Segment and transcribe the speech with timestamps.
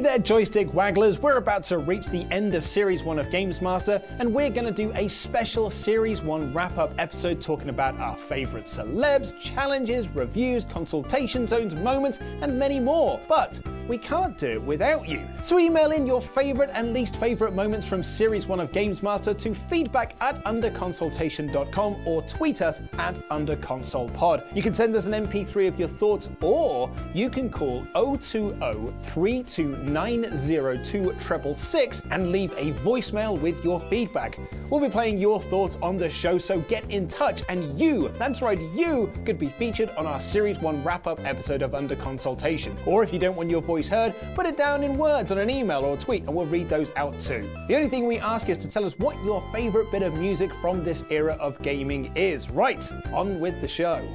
[0.00, 1.18] Hey there, joystick wagglers.
[1.18, 4.64] We're about to reach the end of Series 1 of Games Master, and we're going
[4.64, 10.08] to do a special Series 1 wrap up episode talking about our favourite celebs, challenges,
[10.08, 13.20] reviews, consultation zones, moments, and many more.
[13.28, 15.26] But we can't do it without you.
[15.42, 19.34] So email in your favourite and least favourite moments from Series 1 of Games Master
[19.34, 24.56] to feedback at underconsultation.com or tweet us at underconsolepod.
[24.56, 28.54] You can send us an MP3 of your thoughts, or you can call 020
[29.02, 34.38] 329 666 and leave a voicemail with your feedback.
[34.68, 37.42] We'll be playing your thoughts on the show, so get in touch.
[37.48, 41.62] And you, that's right, you could be featured on our Series 1 wrap up episode
[41.62, 42.76] of Under Consultation.
[42.86, 45.50] Or if you don't want your voice heard, put it down in words on an
[45.50, 47.48] email or a tweet and we'll read those out too.
[47.68, 50.52] The only thing we ask is to tell us what your favorite bit of music
[50.60, 52.50] from this era of gaming is.
[52.50, 54.06] Right, on with the show.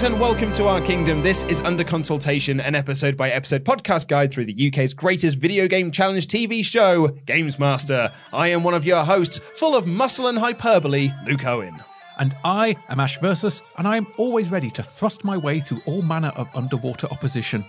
[0.00, 1.22] Greetings and welcome to our kingdom.
[1.22, 5.68] This is Under Consultation, an episode by episode podcast guide through the UK's greatest video
[5.68, 8.10] game challenge TV show, Games Master.
[8.32, 11.82] I am one of your hosts, full of muscle and hyperbole, Luke Owen.
[12.18, 15.82] And I am Ash Versus, and I am always ready to thrust my way through
[15.84, 17.62] all manner of underwater opposition.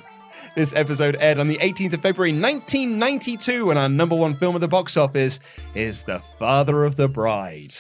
[0.56, 4.62] This episode aired on the 18th of February 1992, and our number one film at
[4.62, 5.42] the box office
[5.75, 7.74] is The Father of the Bride.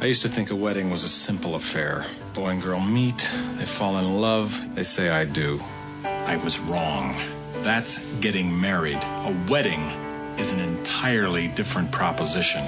[0.00, 2.04] I used to think a wedding was a simple affair.
[2.34, 5.60] Boy and girl meet, they fall in love, they say I do.
[6.04, 7.14] I was wrong.
[7.62, 8.98] That's getting married.
[9.02, 9.80] A wedding
[10.36, 12.62] is an entirely different proposition.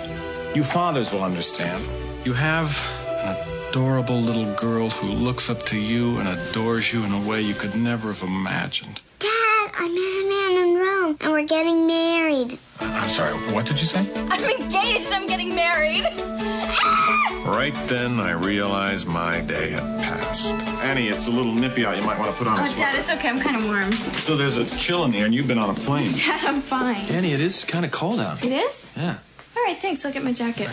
[0.54, 1.84] You fathers will understand.
[2.24, 3.36] You have an
[3.68, 7.54] adorable little girl who looks up to you and adores you in a way you
[7.54, 9.00] could never have imagined.
[9.18, 12.58] Dad, I met a man in Rome and we're getting married.
[12.80, 14.06] Uh, I'm sorry, what did you say?
[14.30, 15.12] I'm engaged.
[15.12, 16.04] I'm getting married.
[16.08, 17.44] Ah!
[17.46, 20.54] Right then, I realized my day had passed.
[20.82, 21.96] Annie, it's a little nippy out.
[21.96, 22.80] You might want to put on a Oh, sweater.
[22.80, 23.28] Dad, it's okay.
[23.28, 23.92] I'm kind of warm.
[24.18, 26.10] So there's a chill in the air, and you've been on a plane.
[26.16, 26.96] Dad, I'm fine.
[27.06, 28.44] Annie, it is kind of cold out.
[28.44, 28.90] It is?
[28.96, 29.18] Yeah.
[29.56, 30.04] All right, thanks.
[30.04, 30.68] I'll get my jacket.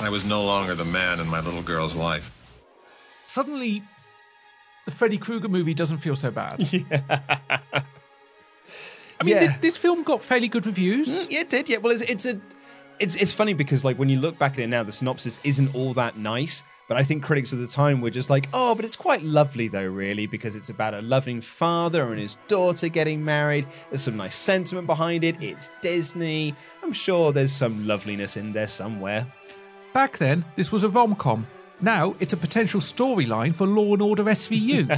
[0.00, 2.30] I was no longer the man in my little girl's life.
[3.26, 3.82] Suddenly,
[4.84, 6.62] the Freddy Krueger movie doesn't feel so bad.
[6.72, 7.20] Yeah.
[9.20, 9.52] I mean, Yeah.
[9.52, 11.08] thi- this film got fairly good reviews.
[11.08, 11.68] Mm, Yeah, it did.
[11.68, 12.40] Yeah, well, it's, it's a,
[12.98, 15.74] it's it's funny because like when you look back at it now, the synopsis isn't
[15.74, 16.62] all that nice.
[16.86, 19.68] But I think critics at the time were just like, oh, but it's quite lovely
[19.68, 23.66] though, really, because it's about a loving father and his daughter getting married.
[23.88, 25.42] There's some nice sentiment behind it.
[25.42, 26.54] It's Disney.
[26.82, 29.26] I'm sure there's some loveliness in there somewhere.
[29.94, 31.46] Back then, this was a rom com.
[31.80, 34.88] Now, it's a potential storyline for Law and Order SVU.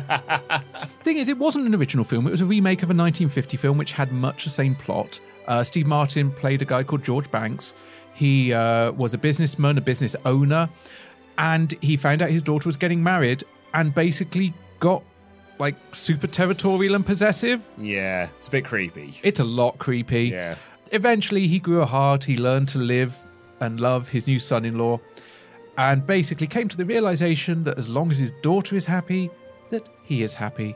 [1.02, 3.78] Thing is, it wasn't an original film, it was a remake of a 1950 film
[3.78, 5.19] which had much the same plot.
[5.46, 7.75] Uh, Steve Martin played a guy called George Banks.
[8.14, 10.69] He uh, was a businessman, a business owner,
[11.38, 13.44] and he found out his daughter was getting married
[13.75, 15.02] and basically got
[15.58, 17.62] like super territorial and possessive.
[17.78, 19.20] Yeah, it's a bit creepy.
[19.23, 20.25] It's a lot creepy.
[20.28, 20.56] Yeah.
[20.93, 22.25] Eventually, he grew a heart.
[22.25, 23.14] He learned to live
[23.61, 25.00] and love his new son in law
[25.78, 29.31] and basically came to the realization that as long as his daughter is happy,
[29.70, 30.75] that he is happy.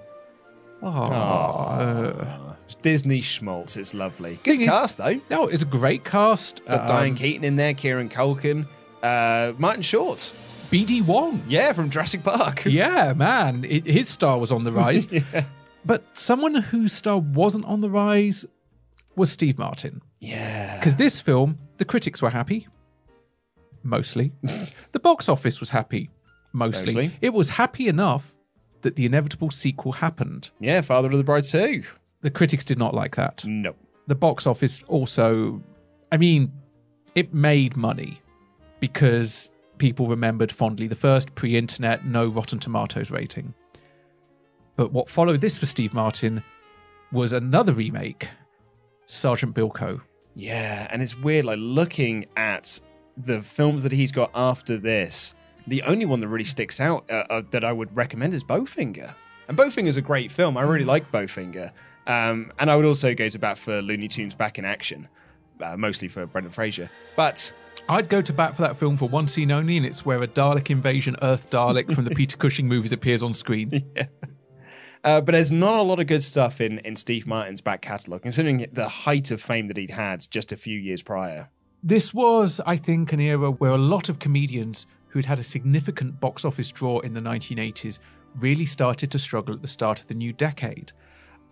[0.82, 2.56] Aww.
[2.82, 3.76] Disney schmaltz.
[3.76, 4.37] It's lovely.
[4.37, 5.20] Thing Good is- cast though.
[5.31, 6.64] No, it's a great cast.
[6.67, 8.67] Got Um, Diane Keaton in there, Kieran Culkin,
[9.02, 10.32] uh, Martin Short.
[10.70, 11.43] BD Wong.
[11.49, 12.64] Yeah, from Jurassic Park.
[12.67, 15.06] Yeah, man, it, his star was on the rise.
[15.11, 15.44] yeah.
[15.85, 18.44] But someone whose star wasn't on the rise
[19.17, 20.00] was Steve Martin.
[20.20, 20.76] Yeah.
[20.79, 22.69] Because this film, the critics were happy,
[23.82, 24.32] mostly.
[24.93, 26.11] the box office was happy,
[26.53, 26.94] mostly.
[26.94, 27.12] Mostly.
[27.21, 28.35] It was happy enough
[28.82, 30.50] that the inevitable sequel happened.
[30.59, 31.85] Yeah, Father of the Bride too.
[32.23, 33.44] The critics did not like that.
[33.44, 33.75] No.
[34.06, 35.62] The box office also,
[36.12, 36.53] I mean,
[37.15, 38.21] it made money
[38.81, 43.55] because people remembered fondly the first pre internet, no Rotten Tomatoes rating.
[44.76, 46.43] But what followed this for Steve Martin
[47.12, 48.29] was another remake,
[49.06, 50.00] Sergeant Bilko.
[50.37, 52.81] Yeah, and it's weird, like looking at
[53.17, 55.35] the films that he's got after this.
[55.67, 59.15] The only one that really sticks out uh, uh, that I would recommend is Bowfinger.
[59.49, 60.57] And Bowfinger's a great film.
[60.57, 61.73] I really like Bowfinger.
[62.07, 65.09] Um, and I would also go to bat for Looney Tunes Back in Action,
[65.61, 66.91] uh, mostly for Brendan Fraser.
[67.15, 67.53] But
[67.89, 70.29] I'd go to bat for that film for one scene only, and it's where a
[70.29, 73.85] Dalek invasion Earth Dalek from the Peter Cushing movies appears on screen.
[75.03, 78.21] Uh, but there's not a lot of good stuff in, in Steve Martin's back catalogue,
[78.23, 81.49] considering the height of fame that he'd had just a few years prior.
[81.82, 86.21] This was, I think, an era where a lot of comedians who'd had a significant
[86.21, 87.99] box office draw in the 1980s
[88.38, 90.93] really started to struggle at the start of the new decade.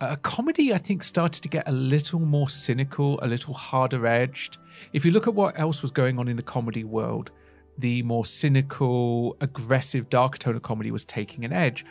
[0.01, 4.57] Uh, comedy, I think, started to get a little more cynical, a little harder edged.
[4.93, 7.31] If you look at what else was going on in the comedy world,
[7.77, 11.85] the more cynical, aggressive, dark tone of comedy was taking an edge.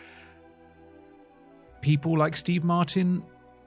[1.82, 3.22] People like Steve Martin,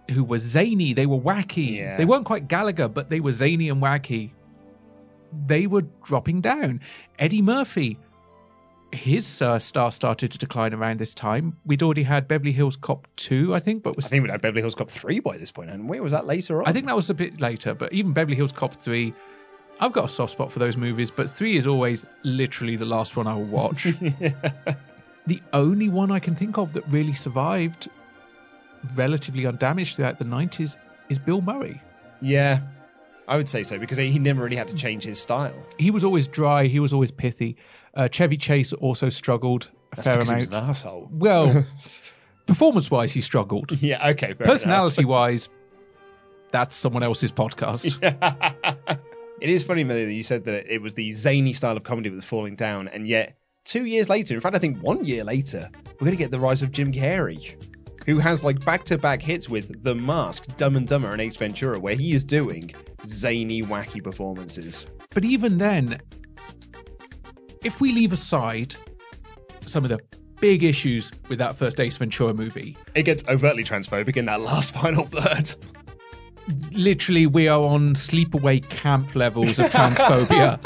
[0.09, 1.77] who were zany, they were wacky.
[1.77, 1.97] Yeah.
[1.97, 4.31] They weren't quite Gallagher, but they were zany and wacky.
[5.47, 6.81] They were dropping down.
[7.19, 7.97] Eddie Murphy,
[8.91, 11.57] his uh, star started to decline around this time.
[11.65, 14.41] We'd already had Beverly Hills Cop 2, I think, but was I think we'd had
[14.41, 16.67] Beverly Hills Cop 3 by this point, and where was that later on?
[16.67, 19.13] I think that was a bit later, but even Beverly Hills Cop 3,
[19.79, 23.15] I've got a soft spot for those movies, but 3 is always literally the last
[23.15, 23.87] one I will watch.
[25.27, 27.89] The only one I can think of that really survived
[28.95, 30.77] relatively undamaged throughout the 90s
[31.09, 31.81] is Bill Murray.
[32.21, 32.61] Yeah,
[33.31, 35.53] I would say so because he never really had to change his style.
[35.77, 37.55] He was always dry, he was always pithy.
[37.93, 40.49] Uh, Chevy Chase also struggled a That's fair because he amount.
[40.49, 41.07] was an asshole.
[41.13, 41.65] Well,
[42.45, 43.71] performance wise, he struggled.
[43.81, 44.33] Yeah, okay.
[44.33, 45.47] Personality wise,
[46.51, 47.97] that's someone else's podcast.
[49.41, 52.09] It is funny, Millie, that you said that it was the zany style of comedy
[52.09, 55.23] that was falling down, and yet two years later, in fact, I think one year
[55.23, 57.55] later, we're going to get the rise of Jim Carrey,
[58.05, 61.37] who has like back to back hits with The Mask, Dumb and Dumber, and Ace
[61.37, 62.71] Ventura, where he is doing
[63.05, 64.87] zany, wacky performances.
[65.11, 65.99] But even then,
[67.63, 68.75] if we leave aside
[69.65, 69.99] some of the
[70.39, 74.73] big issues with that first Ace Ventura movie, It gets overtly transphobic in that last
[74.81, 75.53] final third.
[76.73, 80.57] literally we are on sleepaway camp levels of transphobia.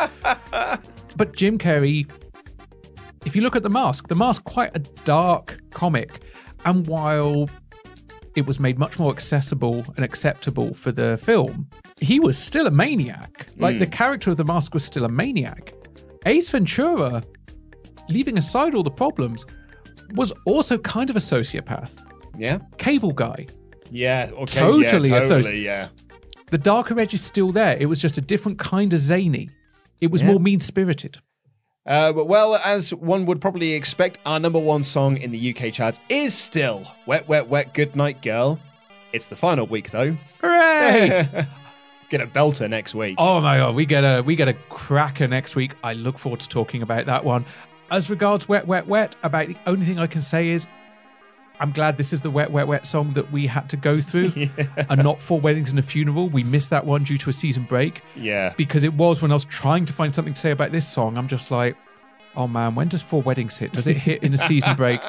[1.17, 2.09] but Jim Carrey,
[3.25, 6.21] if you look at The Mask, The Mask quite a dark comic,
[6.63, 7.49] and while
[8.35, 11.67] it was made much more accessible and acceptable for the film,
[11.99, 13.47] he was still a maniac.
[13.57, 13.91] Like the hmm.
[13.91, 15.73] character of The Mask was still a maniac.
[16.25, 17.23] Ace Ventura,
[18.09, 19.45] leaving aside all the problems,
[20.15, 22.05] was also kind of a sociopath.
[22.37, 22.59] Yeah.
[22.77, 23.47] Cable guy.
[23.89, 24.29] Yeah.
[24.33, 24.59] Okay.
[24.59, 25.63] Totally Yeah, totally.
[25.63, 25.89] Yeah.
[26.47, 27.77] The darker edge is still there.
[27.77, 29.49] It was just a different kind of zany.
[30.01, 30.27] It was Yeah.
[30.27, 31.17] more mean spirited.
[31.85, 35.71] Uh, but well, as one would probably expect, our number one song in the UK
[35.71, 38.59] charts is still "Wet, Wet, Wet, Good Night, Girl."
[39.13, 40.17] It's the final week, though.
[40.41, 41.27] Hooray!
[42.09, 43.15] Get a belter next week.
[43.17, 45.73] oh my god, we get a we get a cracker next week.
[45.83, 47.45] I look forward to talking about that one.
[47.89, 50.67] As regards wet, wet, wet, about the only thing I can say is
[51.59, 54.31] I'm glad this is the wet, wet, wet song that we had to go through,
[54.89, 56.29] and not four weddings and a funeral.
[56.29, 58.01] We missed that one due to a season break.
[58.15, 58.53] Yeah.
[58.57, 61.17] because it was when I was trying to find something to say about this song.
[61.17, 61.75] I'm just like,
[62.35, 63.73] oh man, when does Four Weddings hit?
[63.73, 65.01] Does it hit in a season break?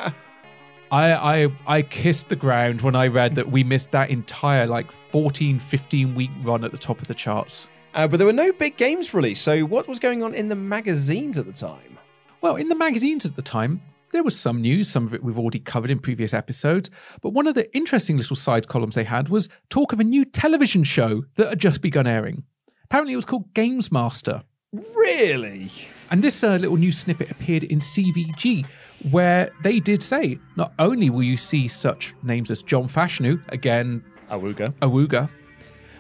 [0.93, 1.13] I,
[1.45, 5.59] I I kissed the ground when I read that we missed that entire like 14,
[5.59, 7.69] 15 week run at the top of the charts.
[7.95, 9.43] Uh, but there were no big games released.
[9.43, 11.99] So what was going on in the magazines at the time?
[12.43, 13.81] Well, in the magazines at the time,
[14.17, 14.89] there was some news.
[14.89, 16.89] Some of it we've already covered in previous episodes.
[17.21, 20.25] But one of the interesting little side columns they had was talk of a new
[20.25, 22.43] television show that had just begun airing.
[22.85, 24.43] Apparently, it was called Games Master.
[24.73, 25.71] Really?
[26.11, 28.65] And this uh, little news snippet appeared in CVG,
[29.11, 34.03] where they did say not only will you see such names as John Fashanu, again,
[34.31, 34.73] Awuga.
[34.81, 35.29] Awuga,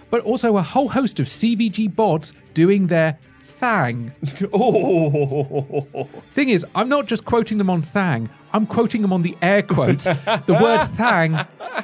[0.08, 3.18] but also a whole host of CVG bods doing their
[3.56, 4.12] thang.
[4.52, 6.08] oh.
[6.34, 9.62] Thing is, I'm not just quoting them on thang, I'm quoting them on the air
[9.62, 10.04] quotes.
[10.04, 11.36] the word thang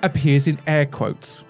[0.02, 1.42] appears in air quotes.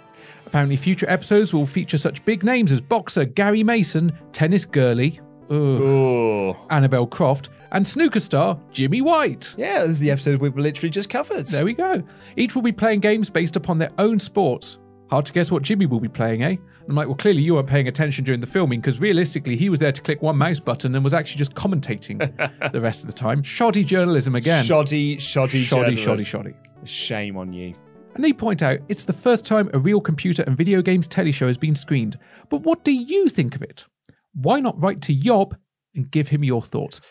[0.47, 6.57] Apparently, future episodes will feature such big names as boxer Gary Mason, tennis girly ugh.
[6.71, 9.55] Annabelle Croft, and snooker star Jimmy White.
[9.57, 11.47] Yeah, this is the episode we've literally just covered.
[11.47, 12.03] There we go.
[12.37, 14.79] Each will be playing games based upon their own sports.
[15.13, 16.57] Hard to guess what Jimmy will be playing, eh?
[16.89, 19.79] I'm like, well, clearly you weren't paying attention during the filming because realistically, he was
[19.79, 22.19] there to click one mouse button and was actually just commentating
[22.73, 23.43] the rest of the time.
[23.43, 24.65] Shoddy journalism again.
[24.65, 26.55] Shoddy, shoddy, shoddy, shoddy, shoddy.
[26.85, 27.75] Shame on you.
[28.15, 31.31] And they point out it's the first time a real computer and video games telly
[31.31, 32.19] show has been screened.
[32.49, 33.85] But what do you think of it?
[34.33, 35.55] Why not write to Yob
[35.95, 37.03] and give him your thoughts?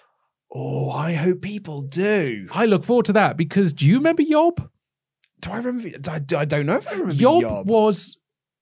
[0.51, 2.47] Oh, I hope people do.
[2.51, 4.70] I look forward to that because do you remember Yob?
[5.41, 5.89] Do I remember?
[6.09, 7.67] I, I don't know if I remember Yob, Yob.
[7.67, 8.17] was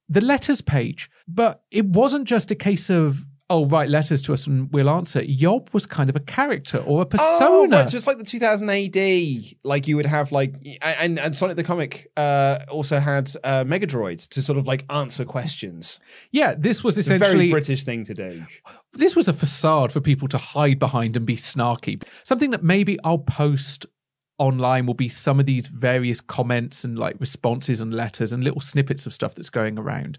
[0.08, 4.48] the letters page, but it wasn't just a case of oh write letters to us
[4.48, 5.22] and we'll answer.
[5.24, 7.38] Yob was kind of a character or a persona.
[7.42, 9.56] Oh, right, so it's like the 2000 AD.
[9.64, 14.28] Like you would have like, and and Sonic the Comic uh, also had uh, Megadroid
[14.30, 16.00] to sort of like answer questions.
[16.32, 18.46] yeah, this was essentially very British thing to do.
[18.94, 22.02] this was a facade for people to hide behind and be snarky.
[22.24, 23.86] Something that maybe I'll post
[24.40, 28.62] online will be some of these various comments and like responses and letters and little
[28.62, 30.18] snippets of stuff that's going around.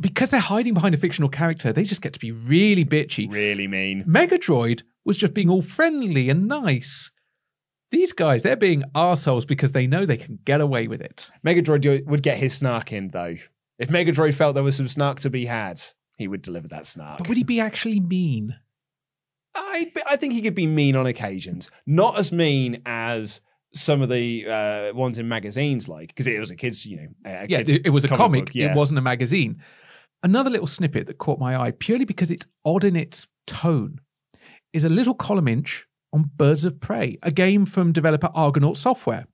[0.00, 3.30] Because they're hiding behind a fictional character, they just get to be really bitchy.
[3.30, 4.04] Really mean.
[4.04, 7.10] Megadroid was just being all friendly and nice.
[7.90, 11.30] These guys, they're being assholes because they know they can get away with it.
[11.46, 13.36] Megadroid would get his snark in though.
[13.78, 15.80] If Megadroid felt there was some snark to be had,
[16.16, 17.18] he would deliver that snark.
[17.18, 18.56] But would he be actually mean?
[19.54, 23.40] I I think he could be mean on occasions, not as mean as
[23.74, 27.08] some of the uh, ones in magazines, like because it was a kids, you know,
[27.24, 28.54] a yeah, kids it, was a comic.
[28.54, 28.70] yeah.
[28.70, 29.60] It wasn't a magazine.
[30.22, 34.00] Another little snippet that caught my eye purely because it's odd in its tone
[34.72, 39.26] is a little column inch on Birds of Prey, a game from developer Argonaut Software.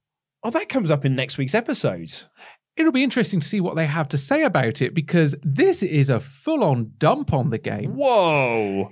[0.42, 2.28] Oh, that comes up in next week's episodes.
[2.76, 6.08] It'll be interesting to see what they have to say about it because this is
[6.08, 7.92] a full on dump on the game.
[7.92, 8.90] Whoa!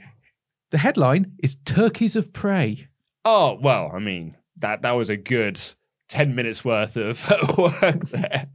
[0.71, 2.89] The headline is Turkeys of Prey.
[3.25, 5.59] Oh well, I mean that that was a good
[6.09, 7.27] ten minutes worth of
[7.59, 8.49] work there.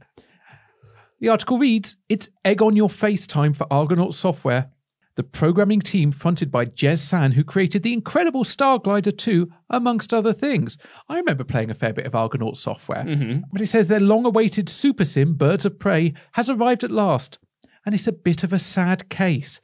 [1.20, 4.70] The article reads It's egg on your face time for Argonaut Software.
[5.16, 10.32] The programming team fronted by Jez San, who created the incredible Starglider 2, amongst other
[10.32, 10.76] things.
[11.08, 13.04] I remember playing a fair bit of Argonaut software.
[13.04, 13.42] Mm-hmm.
[13.52, 17.38] But it says their long awaited super sim, Birds of Prey, has arrived at last.
[17.86, 19.60] And it's a bit of a sad case.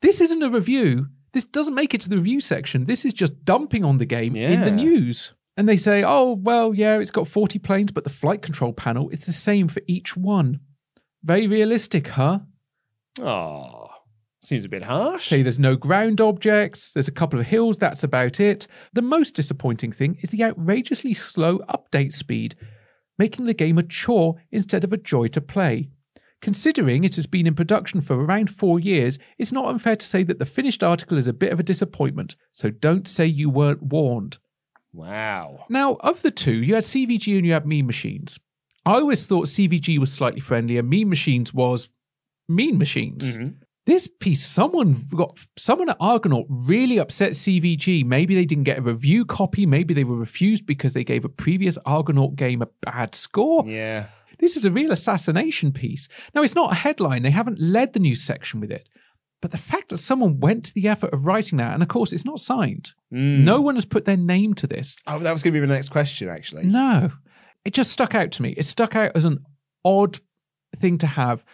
[0.00, 1.08] This isn't a review.
[1.36, 2.86] This doesn't make it to the review section.
[2.86, 5.34] This is just dumping on the game in the news.
[5.58, 9.10] And they say, oh, well, yeah, it's got 40 planes, but the flight control panel
[9.10, 10.60] is the same for each one.
[11.22, 12.38] Very realistic, huh?
[13.20, 13.88] Oh,
[14.40, 15.28] seems a bit harsh.
[15.28, 18.66] Say there's no ground objects, there's a couple of hills, that's about it.
[18.94, 22.54] The most disappointing thing is the outrageously slow update speed,
[23.18, 25.90] making the game a chore instead of a joy to play.
[26.42, 30.22] Considering it has been in production for around four years, it's not unfair to say
[30.22, 33.82] that the finished article is a bit of a disappointment, so don't say you weren't
[33.82, 34.38] warned.
[34.92, 35.64] Wow.
[35.68, 38.38] Now, of the two, you had CVG and you had Mean Machines.
[38.84, 41.88] I always thought CVG was slightly friendlier, Mean Machines was
[42.48, 43.24] Mean Machines.
[43.24, 43.48] Mm-hmm.
[43.86, 48.04] This piece, someone got someone at Argonaut really upset CVG.
[48.04, 49.64] Maybe they didn't get a review copy.
[49.64, 53.64] Maybe they were refused because they gave a previous Argonaut game a bad score.
[53.64, 54.06] Yeah.
[54.38, 56.08] This is a real assassination piece.
[56.34, 57.22] Now, it's not a headline.
[57.22, 58.88] They haven't led the news section with it.
[59.40, 62.12] But the fact that someone went to the effort of writing that, and of course,
[62.12, 62.92] it's not signed.
[63.10, 63.44] Hmm.
[63.44, 64.96] No one has put their name to this.
[65.06, 66.64] Oh, that was going to be the next question, actually.
[66.64, 67.10] No.
[67.64, 68.54] It just stuck out to me.
[68.56, 69.44] It stuck out as an
[69.84, 70.20] odd
[70.78, 71.44] thing to have.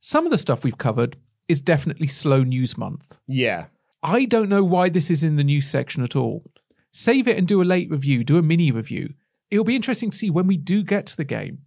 [0.00, 1.16] Some of the stuff we've covered
[1.48, 3.18] is definitely slow news month.
[3.26, 3.66] Yeah.
[4.02, 6.44] I don't know why this is in the news section at all.
[6.92, 9.14] Save it and do a late review, do a mini review.
[9.50, 11.58] It'll be interesting to see when we do get to the game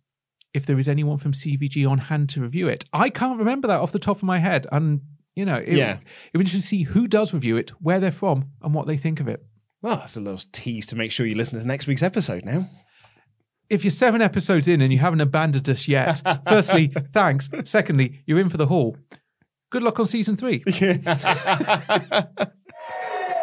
[0.56, 2.86] if there is anyone from CVG on hand to review it.
[2.94, 4.66] I can't remember that off the top of my head.
[4.72, 5.02] And,
[5.36, 5.98] you know, it, Yeah.
[6.34, 8.98] it'll be interesting to see who does review it, where they're from, and what they
[8.98, 9.46] think of it.
[9.82, 12.70] Well, that's a little tease to make sure you listen to next week's episode now.
[13.70, 17.50] if you're seven episodes in and you haven't abandoned us yet, firstly, thanks.
[17.66, 18.96] Secondly, you're in for the haul.
[19.72, 20.64] Good luck on season three.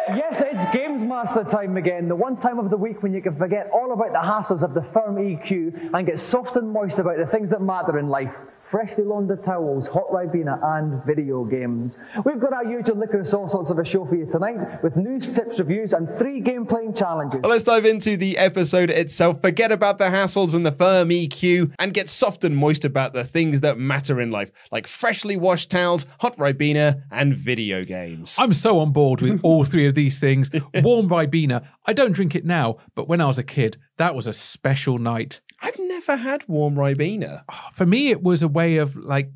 [0.09, 2.09] Yes, it's Games Master time again.
[2.09, 4.73] The one time of the week when you can forget all about the hassles of
[4.73, 8.35] the firm EQ and get soft and moist about the things that matter in life.
[8.73, 11.95] Freshly laundered towels, hot ribena, and video games.
[12.25, 15.31] We've got our usual licorice all sorts of a show for you tonight with news,
[15.31, 17.41] tips, reviews, and three game playing challenges.
[17.43, 19.41] Well, let's dive into the episode itself.
[19.41, 23.23] Forget about the hassles and the firm EQ and get soft and moist about the
[23.23, 28.35] things that matter in life, like freshly washed towels, hot ribena, and video games.
[28.39, 30.49] I'm so on board with all three of these things.
[30.73, 31.63] Warm Ribena.
[31.85, 34.97] I don't drink it now, but when I was a kid, that was a special
[34.97, 35.41] night.
[35.63, 37.43] I've never had warm ribena.
[37.73, 39.31] For me, it was a way of like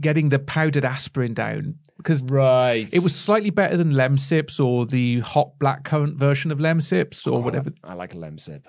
[0.00, 5.20] getting the powdered aspirin down because right, it was slightly better than Lemsips or the
[5.20, 7.72] hot black currant version of Lemsips or whatever.
[7.84, 8.64] I like a Lemsip.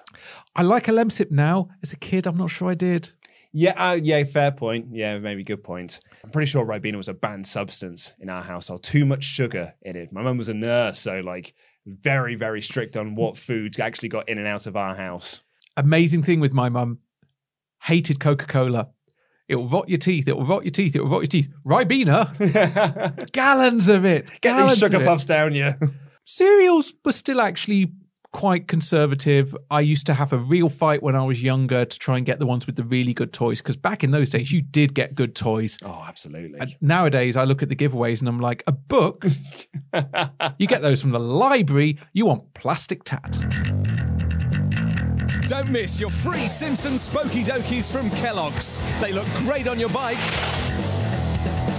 [0.56, 1.70] I like a Lemsip now.
[1.82, 3.12] As a kid, I'm not sure I did.
[3.52, 4.88] Yeah, uh, yeah, fair point.
[4.92, 6.00] Yeah, maybe good point.
[6.24, 8.84] I'm pretty sure Ribena was a banned substance in our household.
[8.84, 10.12] Too much sugar in it.
[10.12, 11.54] My mum was a nurse, so like
[11.86, 15.42] very, very strict on what foods actually got in and out of our house.
[15.78, 17.00] Amazing thing with my mum,
[17.82, 18.90] hated Coca Cola.
[19.48, 20.28] It'll rot your teeth.
[20.28, 20.96] It'll rot your teeth.
[20.96, 21.50] It'll rot your teeth.
[21.66, 24.32] Ribena, gallons of it.
[24.42, 25.74] Get these sugar puffs down you.
[26.26, 27.92] Cereals were still actually
[28.34, 29.56] quite conservative.
[29.72, 32.40] I used to have a real fight when I was younger to try and get
[32.40, 35.16] the ones with the really good toys because back in those days you did get
[35.16, 35.78] good toys.
[35.84, 36.60] Oh, absolutely.
[36.60, 39.26] And nowadays I look at the giveaways and I'm like, a book?
[40.58, 42.00] you get those from the library.
[42.14, 43.38] You want plastic tat.
[45.54, 48.82] Don't miss your free Simpsons Spooky Dokies from Kellogg's.
[49.00, 50.18] They look great on your bike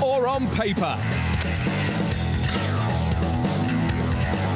[0.00, 0.96] or on paper.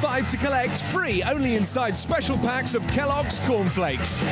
[0.01, 4.23] Five to collect, free only inside special packs of Kellogg's cornflakes.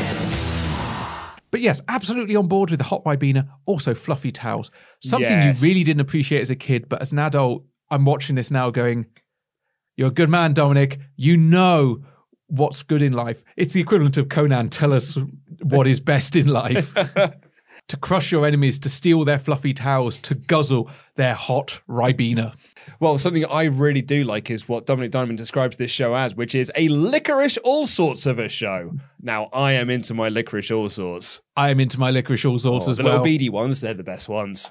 [1.50, 4.70] But yes, absolutely on board with the hot Ribena, also fluffy towels.
[5.02, 5.60] Something Yes.
[5.60, 8.70] you really didn't appreciate as a kid, but as an adult, I'm watching this now
[8.70, 9.06] going,
[9.96, 11.00] You're a good man, Dominic.
[11.16, 12.04] You know
[12.48, 13.42] what's good in life.
[13.56, 15.18] It's the equivalent of Conan, tell us
[15.62, 16.92] what is best in life.
[17.88, 22.54] to crush your enemies, to steal their fluffy towels, to guzzle their hot Ribena.
[23.00, 26.54] Well, something I really do like is what Dominic Diamond describes this show as, which
[26.54, 28.92] is a licorice all sorts of a show.
[29.20, 31.40] Now, I am into my licorice all sorts.
[31.56, 33.14] I am into my licorice all sorts Oh, as the well.
[33.14, 34.70] little beady ones, they're the best ones.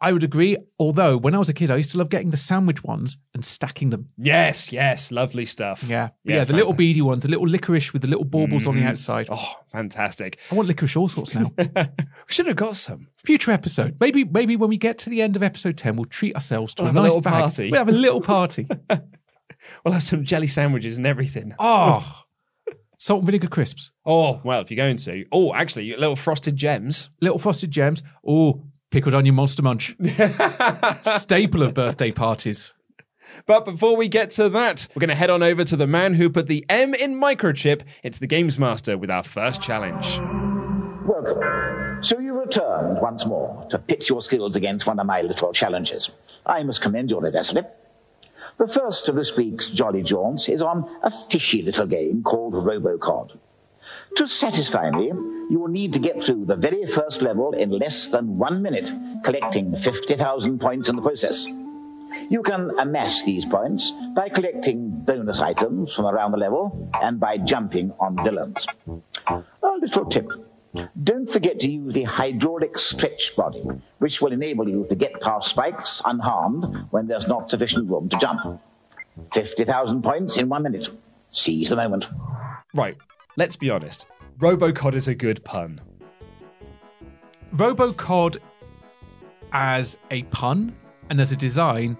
[0.00, 0.56] I would agree.
[0.78, 3.42] Although when I was a kid, I used to love getting the sandwich ones and
[3.44, 4.06] stacking them.
[4.18, 5.82] Yes, yes, lovely stuff.
[5.84, 8.82] Yeah, yeah, the little beady ones, the little licorice with the little baubles on the
[8.82, 8.88] Mhm.
[8.90, 9.28] outside.
[9.30, 10.38] Oh, fantastic!
[10.50, 11.50] I want licorice all sorts now.
[11.58, 11.64] we
[12.28, 13.08] should have got some.
[13.24, 16.34] Future episode, maybe, maybe when we get to the end of episode ten, we'll treat
[16.34, 17.32] ourselves to We'll a a nice little bag.
[17.42, 17.70] party.
[17.70, 18.68] We'll have a little party.
[19.84, 21.54] We'll have some jelly sandwiches and everything.
[21.58, 22.22] oh,
[22.98, 25.24] salt and vinegar crisps, Oh, well, if you're going to.
[25.32, 27.10] Oh, actually, little frosted gems.
[27.20, 28.02] little frosted gems.
[28.26, 29.96] Oh, pickled onion monster munch.
[31.02, 32.72] Staple of birthday parties.
[33.44, 36.14] But before we get to that, we're going to head on over to the man
[36.14, 40.18] who put the M in microchip It's the Games Master with our first challenge.
[41.06, 42.04] Welcome.
[42.04, 46.10] So you returned once more to pit your skills against one of my little challenges.
[46.44, 47.62] I must commend your audacity.
[48.58, 53.38] The first of this week's Jolly Jaunts is on a fishy little game called Robocod.
[54.16, 55.08] To satisfy me,
[55.50, 58.90] you will need to get through the very first level in less than one minute,
[59.22, 61.44] collecting 50,000 points in the process.
[62.30, 67.36] You can amass these points by collecting bonus items from around the level and by
[67.36, 68.66] jumping on villains.
[69.28, 69.42] A
[69.82, 70.28] little tip.
[71.02, 73.62] Don't forget to use the hydraulic stretch body,
[73.98, 78.16] which will enable you to get past spikes unharmed when there's not sufficient room to
[78.18, 78.62] jump.
[79.34, 80.88] 50,000 points in one minute.
[81.32, 82.06] Seize the moment.
[82.74, 82.96] Right,
[83.36, 84.06] let's be honest.
[84.38, 85.80] Robocod is a good pun.
[87.54, 88.36] Robocod
[89.52, 90.74] as a pun
[91.10, 91.96] and as a design,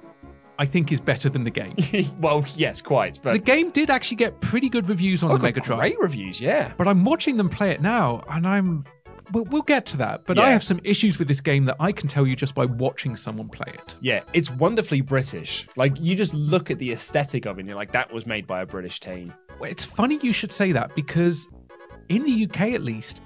[0.58, 1.72] I think is better than the game.
[2.20, 3.18] well, yes, quite.
[3.22, 5.78] But the game did actually get pretty good reviews on Oh, the Drive.
[5.78, 6.72] great reviews, yeah.
[6.76, 8.84] But I'm watching them play it now, and I'm.
[9.32, 10.24] We'll, we'll get to that.
[10.24, 12.64] But I have some issues with this game that I can tell you just by
[12.64, 13.96] watching someone play it.
[14.00, 15.66] Yeah, it's wonderfully British.
[15.74, 18.46] Like, you just look at the aesthetic of it and you're like, that was made
[18.46, 19.34] by a British team.
[19.58, 21.48] Well, It's funny you should say that because
[22.08, 23.20] in the UK at least,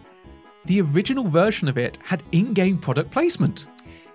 [0.67, 3.67] the original version of it had in game product placement.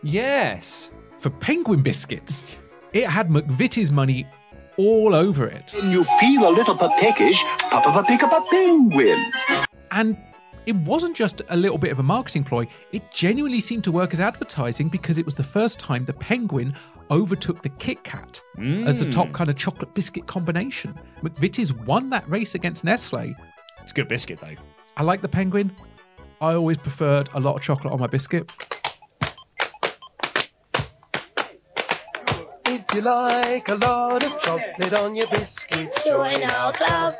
[0.03, 0.91] Yes.
[1.19, 2.43] For Penguin Biscuits.
[2.93, 4.25] It had McVitie's money
[4.77, 5.73] all over it.
[5.73, 9.31] And you feel a little bit peckish, pop up a pick up a penguin.
[9.91, 10.17] And
[10.65, 14.13] it wasn't just a little bit of a marketing ploy, it genuinely seemed to work
[14.13, 16.75] as advertising because it was the first time the Penguin
[17.11, 19.33] overtook the Kit Kat as the top mm.
[19.33, 20.97] kind of chocolate biscuit combination.
[21.21, 23.35] McVitie's won that race against Nestle.
[23.81, 24.55] It's a good biscuit, though.
[24.97, 25.75] I like the Penguin.
[26.41, 28.51] I always preferred a lot of chocolate on my biscuit.
[32.65, 37.13] If you like a lot of chocolate on your biscuit, join our club.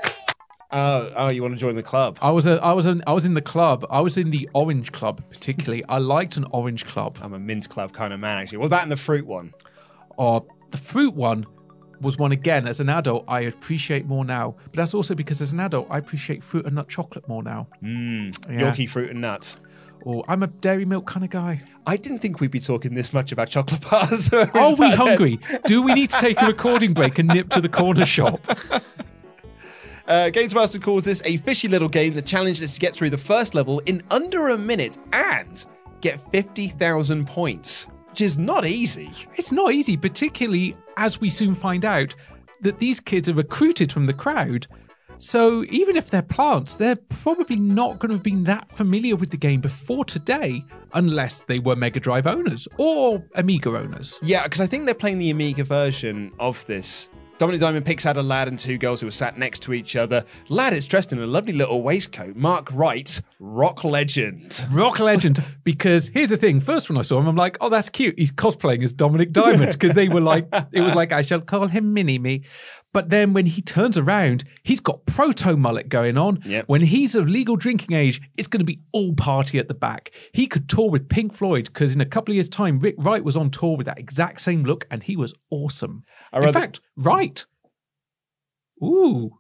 [0.72, 2.18] Oh, oh, you want to join the club?
[2.22, 3.86] I was a, I was an, I was in the club.
[3.90, 5.86] I was in the Orange Club particularly.
[5.86, 7.18] I liked an Orange Club.
[7.22, 8.58] I'm a mint club kind of man, actually.
[8.58, 9.54] Well, that and the fruit one.
[10.18, 11.46] Or the fruit one
[12.02, 12.68] was one again.
[12.68, 14.56] As an adult, I appreciate more now.
[14.66, 17.68] But that's also because as an adult, I appreciate fruit and nut chocolate more now.
[17.84, 18.72] Mmm, Yeah.
[18.72, 19.58] Yorkie fruit and nuts.
[20.04, 21.62] Or I'm a dairy milk kind of guy.
[21.88, 24.32] I didn't think we'd be talking this much about chocolate bars.
[24.34, 25.40] Are we hungry?
[25.66, 28.40] Do we need to take a recording break and nip to the corner shop?
[30.08, 33.10] Uh, Games Master calls this a fishy little game The challenge is to get through
[33.10, 35.66] the first level in under a minute and
[36.02, 37.88] get 50,000 points.
[38.16, 39.12] Which is not easy.
[39.36, 42.16] It's not easy, particularly as we soon find out
[42.62, 44.68] that these kids are recruited from the crowd.
[45.18, 49.32] So even if they're plants, they're probably not going to have been that familiar with
[49.32, 54.18] the game before today, unless they were Mega Drive owners or Amiga owners.
[54.22, 57.10] Yeah, because I think they're playing the Amiga version of this.
[57.38, 59.98] Dominic Diamond picks out a lad and two girls who are sat next to each
[59.98, 60.24] other.
[60.48, 62.34] Lad is dressed in a lovely little waistcoat.
[62.38, 64.66] Mark writes, rock legend.
[64.72, 66.62] Rock legend, because here's the thing.
[66.62, 68.18] First when I saw him, I'm like, oh, that's cute.
[68.18, 71.68] He's cosplaying as Dominic Diamond, because they were like, it was like, I shall call
[71.68, 72.44] him Mini Me.
[72.94, 76.42] But then when he turns around, he's got proto mullet going on.
[76.46, 76.70] Yep.
[76.70, 80.12] When he's of legal drinking age, it's going to be all party at the back.
[80.32, 83.22] He could tour with Pink Floyd because in a couple of years' time, Rick Wright
[83.22, 86.06] was on tour with that exact same look and he was awesome.
[86.36, 87.46] I In fact, Wright.
[88.84, 89.40] Ooh.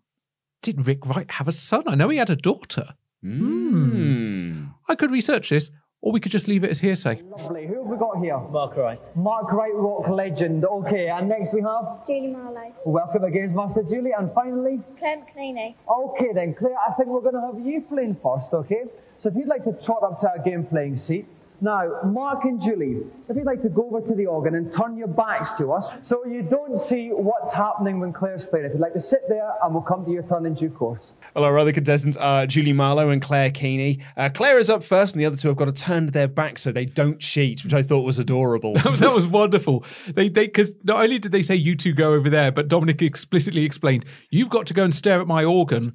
[0.62, 1.84] Did Rick Wright have a son?
[1.88, 2.95] I know he had a daughter.
[3.21, 4.67] Hmm.
[4.88, 7.21] I could research this, or we could just leave it as hearsay.
[7.23, 7.67] Lovely.
[7.67, 8.38] Who have we got here?
[8.38, 8.99] Mark Wright.
[9.15, 10.63] Mark Wright, rock legend.
[10.63, 12.73] Okay, and next we have Julie Marlowe.
[12.86, 15.75] welcome again, Games Master Julie, and finally, Clem Cleany.
[15.89, 16.77] okay then, Claire.
[16.88, 18.53] I think we're going to have you playing first.
[18.53, 18.86] Okay,
[19.19, 21.25] so if you'd like to trot up to our game playing seat.
[21.61, 24.97] Now, Mark and Julie, if you'd like to go over to the organ and turn
[24.97, 28.65] your backs to us so you don't see what's happening when Claire's playing.
[28.65, 31.11] If you'd like to sit there and we'll come to your turn in due course.
[31.35, 33.99] Well, our other contestants are Julie Marlowe and Claire Keeney.
[34.15, 36.57] Uh, Claire is up first, and the other two have got to turn their back
[36.57, 38.73] so they don't cheat, which I thought was adorable.
[38.75, 39.83] that was wonderful.
[40.07, 43.01] They they because not only did they say you two go over there, but Dominic
[43.01, 45.93] explicitly explained you've got to go and stare at my organ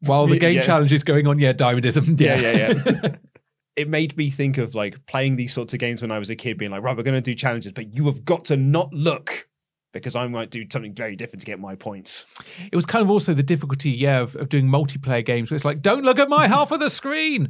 [0.00, 0.62] while the game Yeah.
[0.62, 1.38] challenge is going on.
[1.40, 2.20] Yeah, diamondism.
[2.20, 2.52] yeah, yeah,
[3.02, 3.16] yeah.
[3.80, 6.36] It made me think of like playing these sorts of games when I was a
[6.36, 8.92] kid, being like, right, we're going to do challenges, but you have got to not
[8.92, 9.48] look
[9.92, 12.26] because I might do something very different to get my points.
[12.70, 15.64] It was kind of also the difficulty, yeah, of, of doing multiplayer games where it's
[15.64, 17.48] like, don't look at my half of the screen.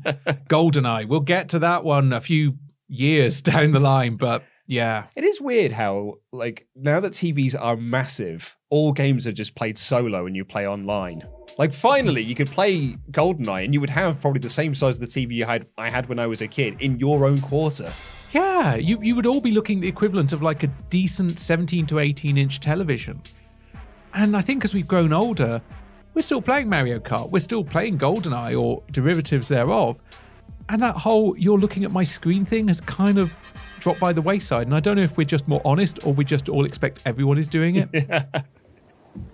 [0.49, 1.07] Goldeneye.
[1.07, 2.55] We'll get to that one a few
[2.89, 5.07] years down the line, but yeah.
[5.17, 9.77] It is weird how, like, now that TVs are massive, all games are just played
[9.77, 11.25] solo and you play online.
[11.59, 15.01] Like, finally, you could play GoldenEye and you would have probably the same size of
[15.01, 17.93] the TV you had I had when I was a kid in your own quarter.
[18.31, 21.99] Yeah, you, you would all be looking the equivalent of like a decent 17 to
[21.99, 23.21] 18 inch television.
[24.15, 25.61] And I think as we've grown older,
[26.15, 29.97] we're still playing Mario Kart, we're still playing GoldenEye or derivatives thereof.
[30.71, 33.33] And that whole you're looking at my screen thing has kind of
[33.81, 34.69] dropped by the wayside.
[34.69, 37.39] And I don't know if we're just more honest or we just all expect everyone
[37.39, 37.91] is doing it.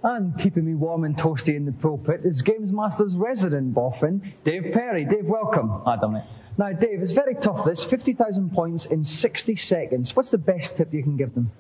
[0.03, 4.72] And keeping me warm and toasty in the pulpit is Games Master's resident boffin, Dave
[4.72, 5.05] Perry.
[5.05, 5.68] Dave, welcome.
[5.85, 6.25] Hi, Dominic.
[6.57, 7.66] Now, Dave, it's very tough.
[7.66, 10.16] This 50,000 points in 60 seconds.
[10.16, 11.51] What's the best tip you can give them?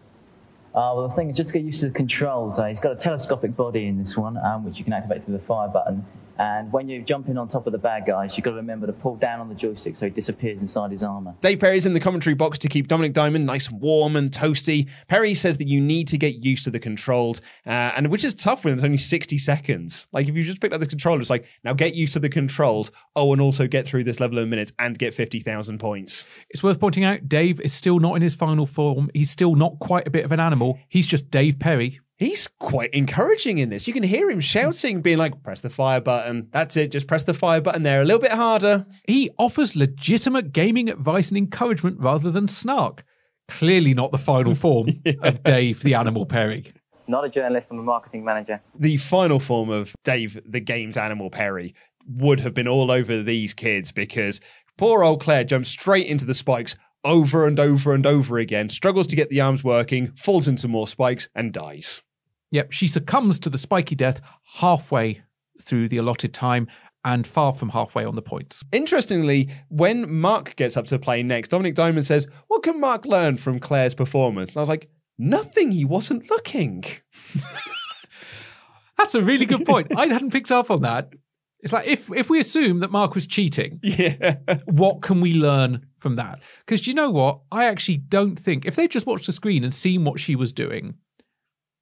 [0.68, 2.58] Uh, well, the thing is just to get used to the controls.
[2.58, 5.36] Uh, he's got a telescopic body in this one, um, which you can activate through
[5.36, 6.06] the fire button.
[6.38, 8.92] And when you're jumping on top of the bad guys, you've got to remember to
[8.92, 11.34] pull down on the joystick so he disappears inside his armor.
[11.40, 14.88] Dave Perry's in the commentary box to keep Dominic Diamond nice and warm and toasty.
[15.08, 18.34] Perry says that you need to get used to the controls, uh, and which is
[18.34, 20.08] tough when it's only 60 seconds.
[20.12, 22.28] Like, if you just picked up the controller, it's like, now get used to the
[22.28, 22.90] controls.
[23.14, 26.26] Oh, and also get through this level in minutes and get 50,000 points.
[26.50, 29.10] It's worth pointing out Dave is still not in his final form.
[29.14, 30.78] He's still not quite a bit of an animal.
[30.88, 32.00] He's just Dave Perry.
[32.18, 33.86] He's quite encouraging in this.
[33.86, 36.48] You can hear him shouting, being like, press the fire button.
[36.50, 36.90] That's it.
[36.90, 38.86] Just press the fire button there a little bit harder.
[39.06, 43.04] He offers legitimate gaming advice and encouragement rather than snark.
[43.48, 44.88] Clearly not the final form
[45.22, 46.72] of Dave the Animal Perry.
[47.06, 48.60] Not a journalist, I'm a marketing manager.
[48.74, 51.74] the final form of Dave the Game's Animal Perry
[52.08, 54.40] would have been all over these kids because
[54.78, 59.06] poor old Claire jumps straight into the spikes over and over and over again, struggles
[59.06, 62.02] to get the arms working, falls into more spikes, and dies.
[62.50, 64.20] Yep, she succumbs to the spiky death
[64.58, 65.22] halfway
[65.60, 66.68] through the allotted time
[67.04, 68.64] and far from halfway on the points.
[68.72, 73.36] Interestingly, when Mark gets up to play next, Dominic Diamond says, What can Mark learn
[73.36, 74.50] from Claire's performance?
[74.50, 76.84] And I was like, Nothing, he wasn't looking.
[78.98, 79.96] That's a really good point.
[79.96, 81.12] I hadn't picked up on that.
[81.60, 85.86] It's like if if we assume that Mark was cheating, yeah, what can we learn
[85.98, 86.40] from that?
[86.64, 89.72] Because you know what, I actually don't think if they just watched the screen and
[89.72, 90.94] seen what she was doing,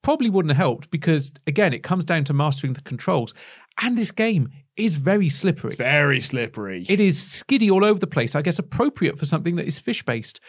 [0.05, 0.91] probably wouldn't have helped.
[0.91, 3.35] Because again, it comes down to mastering the controls,
[3.81, 5.75] and this game is very slippery.
[5.75, 6.87] Very slippery.
[6.89, 8.35] It is skiddy all over the place.
[8.35, 10.41] I guess appropriate for something that is fish based,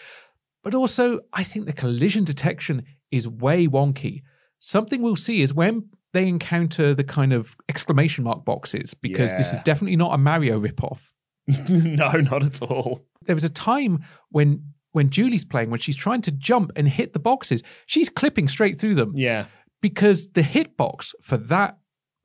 [0.63, 4.21] but also I think the collision detection is way wonky.
[4.59, 9.51] Something we'll see is when they encounter the kind of exclamation mark boxes because this
[9.51, 10.99] is definitely not a Mario ripoff.
[11.69, 13.05] no, not at all.
[13.23, 17.11] There was a time when when Julie's playing when she's trying to jump and hit
[17.11, 19.11] the boxes, she's clipping straight through them.
[19.13, 19.47] Yeah.
[19.81, 21.77] Because the hitbox for that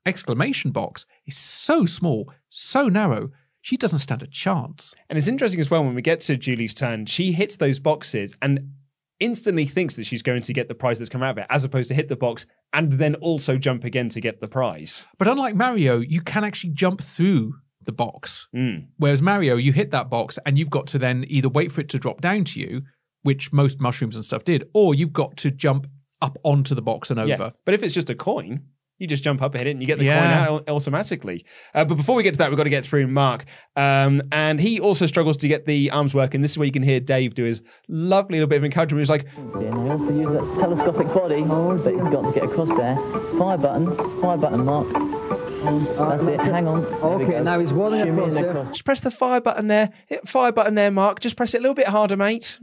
[0.07, 3.31] exclamation box is so small, so narrow,
[3.61, 4.95] she doesn't stand a chance.
[5.09, 8.37] And it's interesting as well when we get to Julie's turn, she hits those boxes
[8.41, 8.71] and
[9.19, 11.65] instantly thinks that she's going to get the prize that's come out of it, as
[11.65, 15.05] opposed to hit the box and then also jump again to get the prize.
[15.19, 17.55] But unlike Mario, you can actually jump through
[17.85, 18.47] the box.
[18.99, 21.89] Whereas Mario, you hit that box and you've got to then either wait for it
[21.91, 22.83] to drop down to you,
[23.23, 25.87] which most mushrooms and stuff did, or you've got to jump
[26.23, 27.29] up onto the box and over.
[27.29, 27.51] Yeah.
[27.65, 28.63] But if it's just a coin,
[28.99, 30.45] you just jump up, hit it, and you get the Yeah.
[30.47, 31.47] coin out automatically.
[31.75, 33.47] Uh, but before we get to that, we've got to get through Mark.
[33.75, 36.43] Um, and he also struggles to get the arms working.
[36.43, 39.01] This is where you can hear Dave do his lovely little bit of encouragement.
[39.01, 42.45] He's like, Yeah, and I also use that telescopic body but he's got to get
[42.45, 42.97] across there.
[43.39, 44.87] Fire button, fire button, Mark.
[45.65, 46.41] That's it.
[46.41, 46.85] Hang on.
[46.85, 48.51] Okay, now he's rolling Shimmy across in there.
[48.51, 48.69] across.
[48.69, 49.91] just press the fire button there.
[50.07, 51.21] Hit fire button there, Mark.
[51.21, 52.59] Just press it a little bit harder, mate.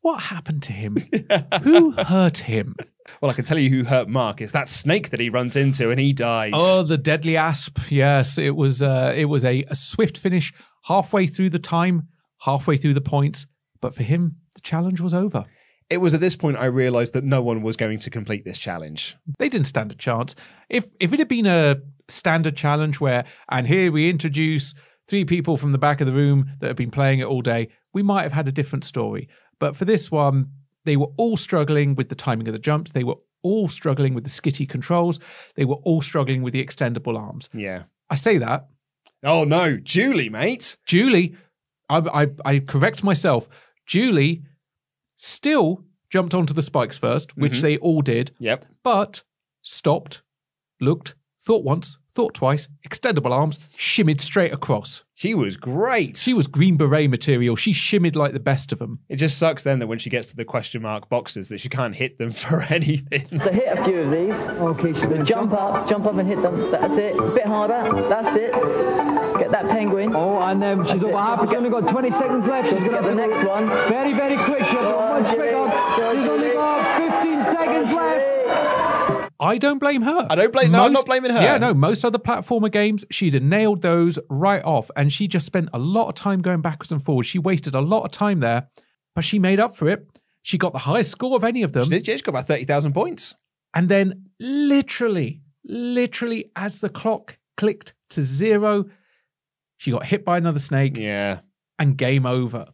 [0.00, 0.96] What happened to him?
[1.62, 2.74] Who hurt him?
[3.20, 4.40] Well, I can tell you who hurt Mark.
[4.40, 6.52] It's that snake that he runs into and he dies.
[6.54, 7.78] Oh, the deadly asp.
[7.90, 8.80] Yes, it was.
[8.80, 10.52] Uh, it was a, a swift finish,
[10.84, 12.08] halfway through the time,
[12.40, 13.46] halfway through the points.
[13.80, 15.44] But for him, the challenge was over.
[15.92, 18.56] It was at this point I realised that no one was going to complete this
[18.56, 19.14] challenge.
[19.38, 20.34] They didn't stand a chance.
[20.70, 24.72] If if it had been a standard challenge where, and here we introduce
[25.06, 27.68] three people from the back of the room that have been playing it all day,
[27.92, 29.28] we might have had a different story.
[29.58, 30.48] But for this one,
[30.86, 32.92] they were all struggling with the timing of the jumps.
[32.92, 35.20] They were all struggling with the skitty controls.
[35.56, 37.50] They were all struggling with the extendable arms.
[37.52, 37.82] Yeah.
[38.08, 38.68] I say that.
[39.22, 40.78] Oh no, Julie, mate.
[40.86, 41.36] Julie,
[41.90, 43.46] I, I, I correct myself.
[43.86, 44.42] Julie
[45.22, 47.60] still jumped onto the spikes first, which Mhm.
[47.62, 48.32] they all did.
[48.38, 48.66] Yep.
[48.82, 49.22] But
[49.62, 50.22] stopped,
[50.80, 55.02] looked, thought once, thought twice, extendable arms, shimmied straight across.
[55.14, 56.16] She was great.
[56.16, 57.54] She was Green Beret material.
[57.56, 58.98] She shimmied like the best of them.
[59.08, 61.68] It just sucks then that when she gets to the question mark boxes that she
[61.68, 63.26] can't hit them for anything.
[63.30, 64.34] So hit a few of these.
[64.34, 66.70] Okay, she's going to Jump up, jump up and hit them.
[66.70, 67.16] That's it.
[67.18, 68.08] A bit harder.
[68.08, 68.52] That's it.
[69.38, 70.14] Get that penguin.
[70.14, 71.16] Oh, and then she's That's over it.
[71.16, 71.40] half.
[71.48, 72.68] She's only got 20 seconds left.
[72.68, 73.68] She's going to Get the next one.
[73.88, 74.64] Very, very quick.
[74.64, 75.66] She'll Go go much quicker.
[75.96, 78.91] She's only got 15 seconds left.
[79.42, 80.26] I don't blame her.
[80.30, 81.42] I don't blame- no, I'm not blaming her.
[81.42, 84.90] Yeah, no, most other platformer games, she'd have nailed those right off.
[84.96, 87.28] And she just spent a lot of time going backwards and forwards.
[87.28, 88.68] She wasted a lot of time there,
[89.14, 90.06] but she made up for it.
[90.42, 91.84] She got the highest score of any of them.
[91.84, 93.34] She did, she got about 30,000 points.
[93.74, 98.84] And then, literally, literally, as the clock clicked to zero,
[99.78, 101.40] she got hit by another snake Yeah.
[101.78, 102.66] and game over.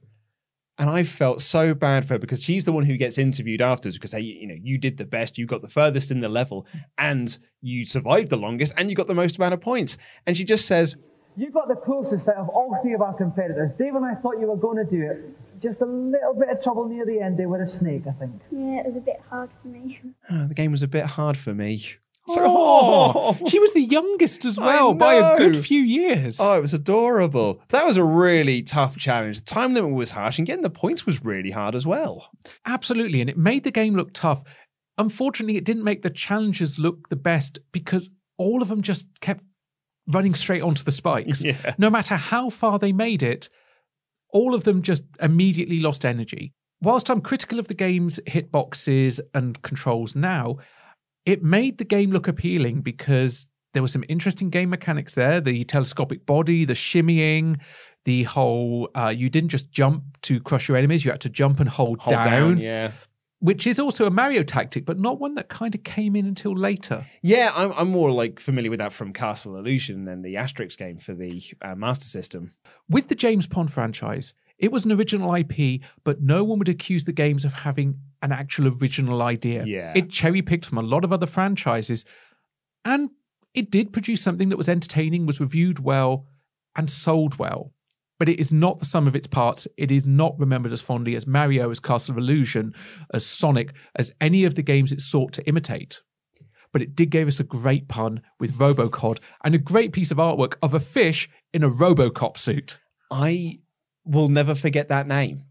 [0.79, 3.97] And I felt so bad for her because she's the one who gets interviewed afterwards
[3.97, 6.67] because hey, you know, you did the best, you got the furthest in the level,
[6.97, 9.97] and you survived the longest, and you got the most amount of points.
[10.27, 10.95] And she just says,
[11.37, 13.73] You got the closest out of all three of our competitors.
[13.77, 15.19] Dave and I thought you were going to do it.
[15.61, 18.41] Just a little bit of trouble near the end there with a snake, I think.
[18.53, 20.01] Yeah, it was a bit hard for me.
[20.31, 21.83] "Oh, the game was a bit hard for me.
[22.35, 23.37] So- oh.
[23.41, 26.39] oh, she was the youngest as well by a good few years.
[26.41, 27.61] Oh, it was adorable.
[27.71, 29.39] That was a really tough challenge.
[29.41, 32.31] The time limit was harsh, and getting the points was really hard as well.
[32.67, 33.21] Absolutely.
[33.21, 34.43] And it made the game look tough.
[34.99, 39.45] Unfortunately, it didn't make the challenges look the best because all of them just kept
[40.09, 41.43] running straight onto the spikes.
[41.45, 41.75] Yeah.
[41.79, 43.49] No matter how far they made it,
[44.33, 46.53] all of them just immediately lost energy.
[46.81, 50.59] Whilst I'm critical of the game's hitboxes and controls now,
[51.29, 55.63] it made the game look appealing because there were some interesting game mechanics there the
[55.65, 57.59] telescopic body, the shimmying,
[58.07, 61.61] the whole uh, you didn't just jump to crush your enemies, you had to jump
[61.61, 62.93] and hold, Hold down, yeah.
[63.41, 66.57] which is also a Mario tactic, but not one that kind of came in until
[66.57, 67.05] later.
[67.21, 70.97] Yeah, I'm, I'm more like familiar with that from Castle Illusion than the Asterix game
[70.97, 72.55] for the uh, Master System.
[72.89, 77.05] With the James Pond franchise, it was an original IP, but no one would accuse
[77.05, 79.65] the games of having an actual original idea.
[79.65, 79.93] Yeah.
[79.95, 82.05] It cherry picked from a lot of other franchises,
[82.85, 83.11] and
[83.55, 86.27] it did produce something that was entertaining, was reviewed well,
[86.77, 87.73] and sold well.
[88.19, 89.69] But it is not the sum of its parts.
[89.77, 92.75] It is not remembered as fondly as Mario, as Castle of Illusion,
[93.15, 96.03] as Sonic, as any of the games it sought to imitate.
[96.73, 100.19] But it did give us a great pun with Robocod and a great piece of
[100.19, 102.81] artwork of a fish in a Robocop suit.
[103.11, 103.61] I
[104.09, 105.45] will never forget that name.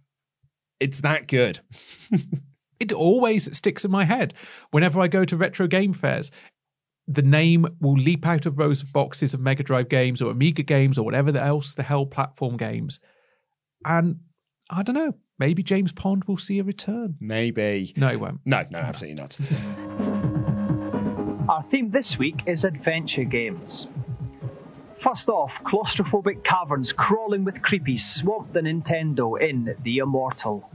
[0.79, 1.61] It's that good.
[2.79, 4.33] it always sticks in my head.
[4.71, 6.31] Whenever I go to retro game fairs,
[7.07, 10.63] the name will leap out of rows of boxes of Mega Drive games or Amiga
[10.63, 12.99] games or whatever the else the hell platform games.
[13.85, 14.19] And
[14.69, 17.15] I don't know, maybe James Pond will see a return.
[17.19, 17.93] Maybe.
[17.95, 18.41] No, he won't.
[18.45, 19.37] No, no, absolutely not.
[21.47, 23.87] Our theme this week is adventure games.
[25.01, 30.67] First off, claustrophobic caverns crawling with creepies swamp the Nintendo in The Immortal.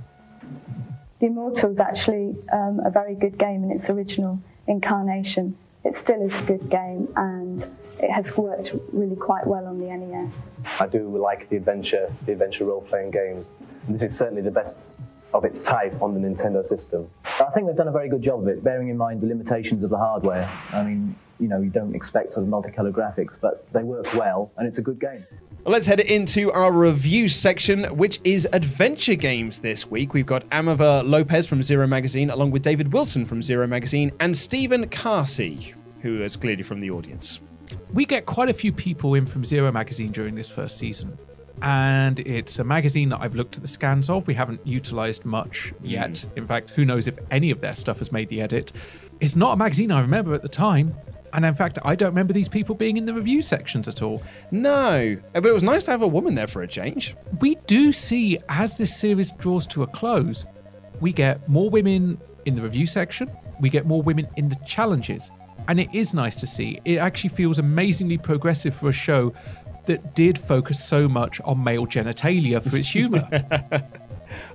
[1.19, 5.57] The Immortal is actually um, a very good game in its original incarnation.
[5.85, 7.65] It still is a good game and
[7.99, 10.33] it has worked really quite well on the NES.
[10.79, 13.47] I do like the adventure, the adventure role-playing games.
[13.89, 14.77] And this is certainly the best
[15.35, 17.09] of its type on the Nintendo system.
[17.41, 19.83] I think they've done a very good job of it, bearing in mind the limitations
[19.83, 20.51] of the hardware.
[20.73, 24.53] I mean, you know, you don't expect sort of multicolour graphics, but they work well,
[24.57, 25.25] and it's a good game.
[25.65, 30.13] Well, let's head into our review section, which is adventure games this week.
[30.13, 34.37] We've got Amava Lopez from Zero Magazine, along with David Wilson from Zero Magazine, and
[34.37, 37.41] Stephen Carsey, who is clearly from the audience.
[37.93, 41.17] We get quite a few people in from Zero Magazine during this first season.
[41.63, 44.27] And it's a magazine that I've looked at the scans of.
[44.27, 46.11] We haven't utilized much yet.
[46.11, 46.39] Mm.
[46.39, 48.73] In fact, who knows if any of their stuff has made the edit.
[49.21, 50.93] It's not a magazine I remember at the time.
[51.33, 54.23] And in fact, I don't remember these people being in the review sections at all.
[54.51, 57.15] No, uh, but it was nice to have a woman there for a change.
[57.41, 60.45] We do see, as this series draws to a close,
[61.01, 65.31] we get more women in the review section, we get more women in the challenges.
[65.69, 66.81] And it is nice to see.
[66.85, 69.33] It actually feels amazingly progressive for a show
[69.87, 73.29] that did focus so much on male genitalia for its humour.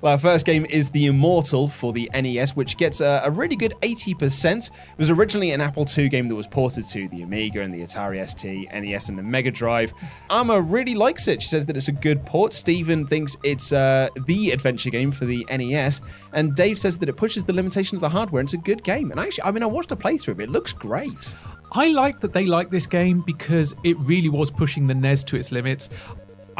[0.02, 3.56] Well, our first game is The Immortal for the NES, which gets a, a, really
[3.56, 4.66] good 80%.
[4.66, 7.82] It was originally an Apple II game that was ported to the Amiga and the
[7.82, 9.92] Atari ST, NES, and the Mega Drive.
[10.30, 11.42] Amma really likes it.
[11.42, 12.52] She says that it's a good port.
[12.52, 16.00] Stephen thinks it's uh, the adventure game for the NES.
[16.32, 18.40] And Dave says that it pushes the limitation of the hardware.
[18.40, 19.10] And it's a good game.
[19.10, 20.44] And actually, I mean, I watched a playthrough of it.
[20.44, 21.34] It looks great.
[21.72, 25.36] I like that they like this game because it really was pushing the NES to
[25.36, 25.90] its limits.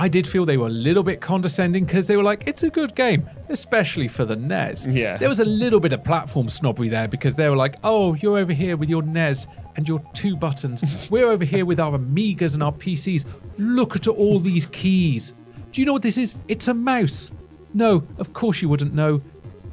[0.01, 2.71] I did feel they were a little bit condescending because they were like, it's a
[2.71, 4.87] good game, especially for the NES.
[4.87, 5.17] Yeah.
[5.17, 8.39] There was a little bit of platform snobbery there because they were like, oh, you're
[8.39, 11.11] over here with your NES and your two buttons.
[11.11, 13.25] We're over here with our Amigas and our PCs.
[13.59, 15.35] Look at all these keys.
[15.73, 16.37] Do you know what this is?
[16.47, 17.33] It's a mouse.
[17.75, 19.21] No, of course you wouldn't know.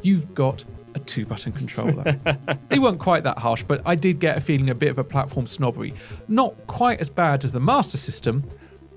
[0.01, 0.63] You've got
[0.95, 2.19] a two button controller.
[2.69, 5.03] they weren't quite that harsh, but I did get a feeling a bit of a
[5.03, 5.93] platform snobbery.
[6.27, 8.43] Not quite as bad as the Master System,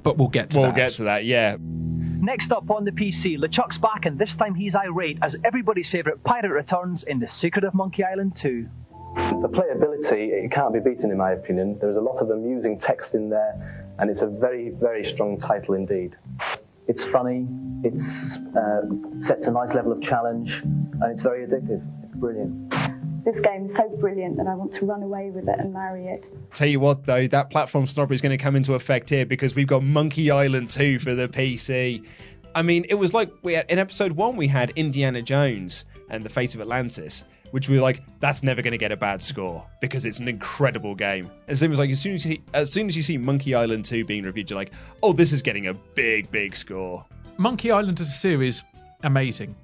[0.08, 0.76] but we'll get to we'll that.
[0.76, 1.56] get to that, yeah.
[1.60, 6.24] Next up on the PC, LeChuck's back, and this time he's irate as everybody's favourite
[6.24, 8.66] pirate returns in The Secret of Monkey Island 2.
[9.14, 11.78] The playability, it can't be beaten in my opinion.
[11.78, 15.74] There's a lot of amusing text in there, and it's a very, very strong title
[15.74, 16.16] indeed.
[16.86, 17.46] It's funny,
[17.84, 18.06] it's
[18.56, 21.82] uh, sets a nice level of challenge, and it's very addictive.
[22.02, 22.72] It's brilliant.
[23.30, 26.06] This game is so brilliant that I want to run away with it and marry
[26.06, 26.24] it.
[26.54, 29.54] Tell you what, though, that platform snobbery is going to come into effect here because
[29.54, 32.06] we've got Monkey Island 2 for the PC.
[32.54, 36.24] I mean, it was like we had, in episode one we had Indiana Jones and
[36.24, 39.20] the Fate of Atlantis, which we were like, that's never going to get a bad
[39.20, 41.30] score because it's an incredible game.
[41.48, 43.54] And it was like as soon as you see, as soon as you see Monkey
[43.54, 47.04] Island 2 being reviewed, you're like, oh, this is getting a big, big score.
[47.36, 48.64] Monkey Island as a series,
[49.02, 49.54] amazing.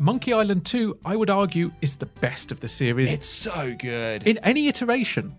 [0.00, 3.12] Monkey Island 2, I would argue, is the best of the series.
[3.12, 4.26] It's so good.
[4.28, 5.34] In any iteration.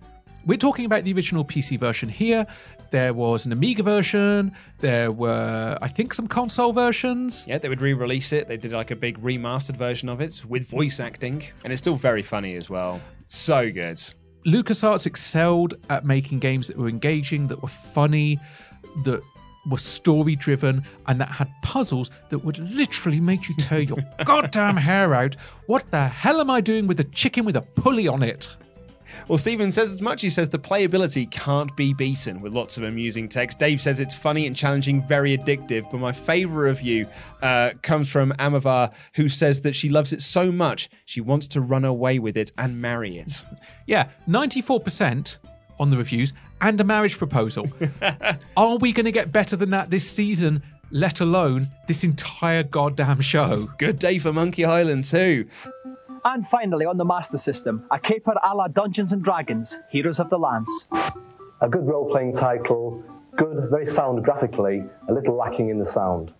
[0.45, 2.45] We're talking about the original PC version here.
[2.91, 4.51] There was an Amiga version.
[4.79, 7.45] There were, I think, some console versions.
[7.47, 8.49] Yeah, they would re release it.
[8.49, 11.45] They did like a big remastered version of it with voice acting.
[11.63, 12.99] And it's still very funny as well.
[13.27, 14.01] So good.
[14.45, 18.37] LucasArts excelled at making games that were engaging, that were funny,
[19.05, 19.21] that
[19.69, 24.77] were story driven, and that had puzzles that would literally make you tear your goddamn
[24.77, 25.35] hair out.
[25.67, 28.49] What the hell am I doing with a chicken with a pulley on it?
[29.27, 30.21] Well, Stephen says as much.
[30.21, 33.59] He says the playability can't be beaten with lots of amusing text.
[33.59, 35.89] Dave says it's funny and challenging, very addictive.
[35.91, 37.07] But my favourite review
[37.41, 41.61] uh, comes from Amavar, who says that she loves it so much she wants to
[41.61, 43.45] run away with it and marry it.
[43.87, 45.39] Yeah, 94%
[45.79, 47.67] on the reviews and a marriage proposal.
[48.57, 50.63] Are we going to get better than that this season?
[50.91, 53.69] Let alone this entire goddamn show.
[53.77, 55.47] Good day for Monkey Island too.
[56.25, 60.29] And finally, on the Master System, a caper a la Dungeons and Dragons, Heroes of
[60.29, 60.69] the Lance.
[61.61, 63.03] A good role playing title,
[63.37, 66.31] good, very sound graphically, a little lacking in the sound.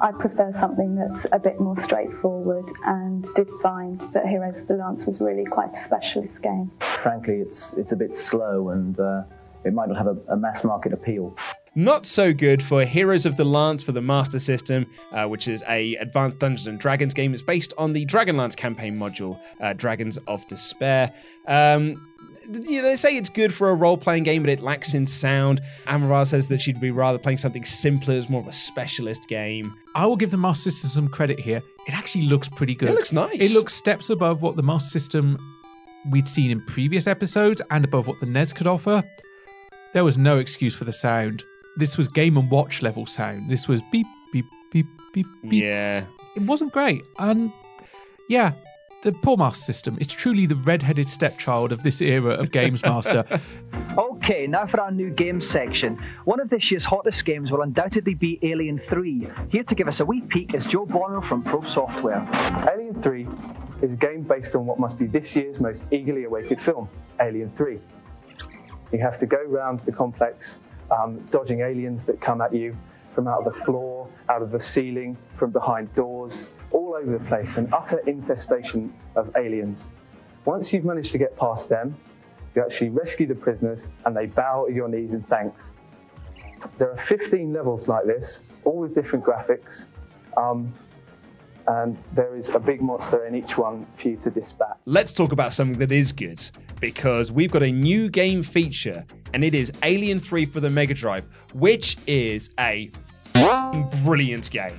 [0.00, 4.74] I prefer something that's a bit more straightforward and did find that Heroes of the
[4.74, 6.70] Lance was really quite a specialist game.
[7.02, 9.22] Frankly, it's, it's a bit slow and uh,
[9.64, 11.36] it might not have a, a mass market appeal.
[11.74, 15.62] Not so good for Heroes of the Lance for the Master System, uh, which is
[15.68, 17.32] a advanced Dungeons and Dragons game.
[17.32, 21.12] It's based on the Dragonlance campaign module, uh, Dragons of Despair.
[21.46, 22.04] Um,
[22.48, 25.60] you know, they say it's good for a role-playing game, but it lacks in sound.
[25.86, 29.72] Amara says that she'd be rather playing something simpler, it's more of a specialist game.
[29.94, 31.62] I will give the Master System some credit here.
[31.86, 32.88] It actually looks pretty good.
[32.88, 33.34] It looks nice.
[33.34, 35.38] It looks steps above what the Master System
[36.10, 39.04] we'd seen in previous episodes and above what the NES could offer.
[39.94, 41.44] There was no excuse for the sound.
[41.76, 43.48] This was Game and Watch level sound.
[43.50, 45.62] This was beep beep beep beep beep.
[45.64, 46.04] Yeah.
[46.36, 47.50] It wasn't great, and
[48.28, 48.52] yeah,
[49.02, 53.24] the Poor Master system is truly the red-headed stepchild of this era of Games Master.
[53.98, 55.96] Okay, now for our new games section.
[56.24, 59.26] One of this year's hottest games will undoubtedly be Alien 3.
[59.50, 62.28] Here to give us a wee peek is Joe Bonner from Probe Software.
[62.72, 63.26] Alien 3
[63.82, 66.88] is a game based on what must be this year's most eagerly awaited film,
[67.20, 67.78] Alien 3.
[68.92, 70.56] You have to go round the complex,
[70.90, 72.76] um, dodging aliens that come at you
[73.14, 76.34] from out of the floor, out of the ceiling, from behind doors,
[76.70, 79.80] all over the place, an utter infestation of aliens.
[80.44, 81.96] Once you've managed to get past them,
[82.54, 85.60] you actually rescue the prisoners and they bow at your knees in thanks.
[86.78, 89.82] There are 15 levels like this, all with different graphics,
[90.36, 90.72] um,
[91.68, 94.76] and there is a big monster in each one for you to dispatch.
[94.86, 96.40] Let's talk about something that is good
[96.80, 99.04] because we've got a new game feature
[99.34, 102.90] and it is Alien 3 for the Mega Drive, which is a
[104.04, 104.76] brilliant game.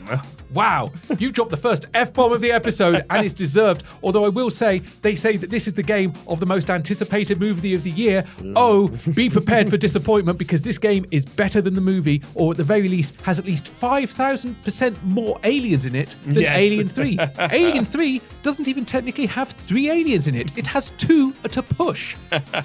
[0.54, 3.84] Wow, you dropped the first F bomb of the episode, and it's deserved.
[4.02, 7.40] Although I will say, they say that this is the game of the most anticipated
[7.40, 8.24] movie of the year.
[8.40, 8.54] Mm.
[8.56, 12.58] Oh, be prepared for disappointment because this game is better than the movie, or at
[12.58, 16.58] the very least, has at least 5,000% more aliens in it than Yes.
[16.58, 17.20] Alien 3.
[17.52, 22.16] Alien 3 doesn't even technically have three aliens in it, it has two to push,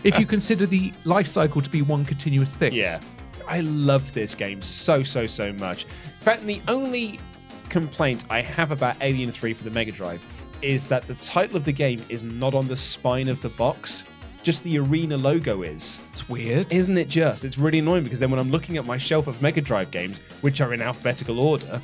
[0.05, 2.72] if you consider the life cycle to be one continuous thing.
[2.72, 3.01] Yeah.
[3.47, 5.87] I love this game so, so, so much.
[6.25, 7.20] In fact, the only
[7.68, 10.25] complaint I have about Alien 3 for the Mega Drive
[10.62, 14.05] is that the title of the game is not on the spine of the box.
[14.43, 16.01] Just the arena logo is.
[16.12, 16.72] It's weird.
[16.72, 17.45] Isn't it just?
[17.45, 20.20] It's really annoying because then when I'm looking at my shelf of Mega Drive games,
[20.41, 21.79] which are in alphabetical order,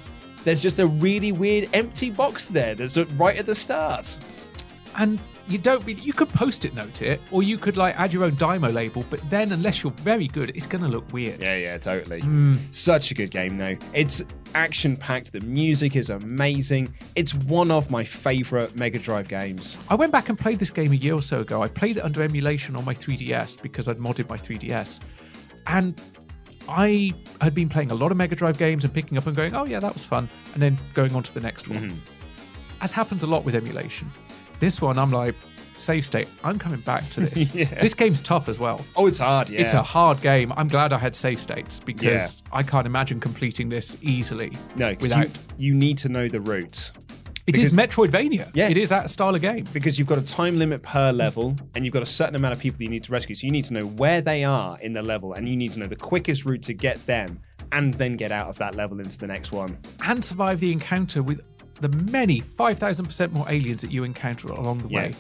[0.44, 4.16] there's just a really weird empty box there that's right at the start.
[4.96, 5.18] and
[5.50, 8.24] you don't really you could post it note it or you could like add your
[8.24, 11.56] own dymo label but then unless you're very good it's going to look weird Yeah,
[11.56, 12.22] yeah, totally.
[12.22, 12.56] Mm.
[12.72, 13.76] Such a good game, though.
[13.92, 14.22] It's
[14.54, 15.32] action packed.
[15.32, 16.94] The music is amazing.
[17.16, 19.76] It's one of my favorite Mega Drive games.
[19.88, 22.00] i went back and played this game a year or so ago i played it
[22.04, 25.00] under emulation on my 3ds because i'd modded my 3ds
[25.66, 26.00] and
[26.68, 29.54] i had been playing a lot of mega drive games and picking up and going
[29.54, 31.98] oh yeah that was fun and then going on to the next one
[32.80, 34.10] as happens a lot with emulation
[34.60, 35.34] this one i'm like
[35.76, 37.64] save state i'm coming back to this Yeah.
[37.80, 39.62] this game's tough as well Oh, it's hard, yeah.
[39.62, 40.52] It's a hard game.
[40.56, 42.28] I'm glad I had save states because Yeah.
[42.52, 44.52] I can't imagine completing this easily.
[44.76, 45.28] No, without.
[45.56, 46.92] you, you need to know the routes.
[47.46, 48.50] It is because- Metroidvania.
[48.52, 48.68] Yeah.
[48.68, 49.64] it is that style of game.
[49.72, 52.58] Because you've got a time limit per level, and you've got a certain amount of
[52.58, 53.34] people you need to rescue.
[53.34, 55.78] So you need to know where they are in the level, and you need to
[55.80, 57.40] know the quickest route to get them,
[57.72, 59.78] and then get out of that level into the next one.
[60.04, 61.40] and survive the encounter with
[61.80, 64.98] the many 5,000% more aliens that you encounter along the Yeah.
[64.98, 65.14] way.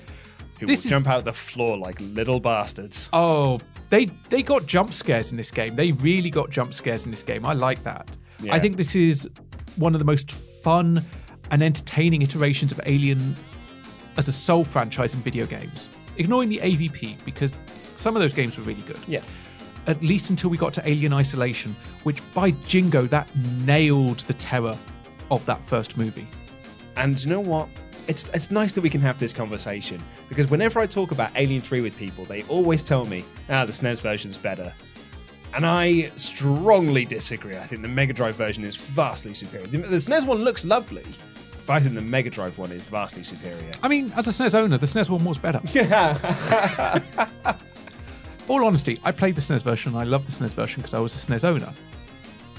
[0.60, 3.08] Who This will is- jump out of the floor like little bastards.
[3.12, 5.74] Oh, they they got jump scares in this game.
[5.76, 7.46] They really got jump scares in this game.
[7.46, 8.08] I like that.
[8.42, 8.54] Yeah.
[8.54, 9.28] I think this is
[9.76, 10.32] one of the most
[10.62, 11.02] fun
[11.50, 13.34] and entertaining iterations of Alien
[14.16, 15.86] as a sole franchise in video games.
[16.18, 17.54] Ignoring the AVP because
[17.94, 18.98] some of those games were really good.
[19.08, 19.22] Yeah.
[19.86, 23.26] At least until we got to Alien Isolation, which by jingo that
[23.64, 24.76] nailed the terror
[25.30, 26.26] of that first movie.
[26.96, 27.68] And you know what?
[28.08, 31.60] It's it's nice that we can have this conversation because whenever I talk about Alien
[31.60, 34.72] 3 with people, they always tell me, ah, the SNES version's better.
[35.54, 37.56] And I strongly disagree.
[37.56, 39.66] I think the Mega Drive version is vastly superior.
[39.66, 41.04] The, the SNES one looks lovely,
[41.66, 43.72] but I think the Mega Drive one is vastly superior.
[43.82, 45.60] I mean, as a SNES owner, the SNES one was better.
[45.72, 47.00] Yeah.
[48.48, 50.98] All honesty, I played the SNES version and I love the SNES version because I
[50.98, 51.72] was a SNES owner.